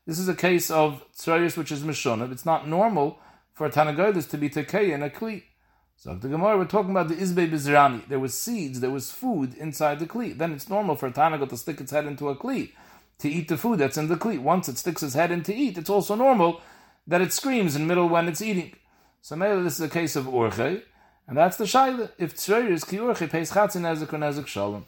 [0.06, 2.30] This is a case of Tzrayus which is Mishonav.
[2.30, 3.20] It's not normal
[3.54, 5.44] for a Tanagolis to be Tekei and a Kli.
[5.96, 8.06] So the Gemara, we're talking about the Izbe Bizrani.
[8.06, 10.36] There was seeds, there was food inside the Kli.
[10.36, 12.72] Then it's normal for a Tanagot to stick its head into a Kli,
[13.18, 14.38] to eat the food that's in the Kli.
[14.38, 16.60] Once it sticks its head in to eat, it's also normal
[17.06, 18.74] that it screams in middle when it's eating.
[19.20, 20.82] So maybe this is a case of Urche,
[21.28, 22.10] and that's the shaila.
[22.18, 24.86] If tzreir is kiurchi, pays chatzin nezek or nezek shalom.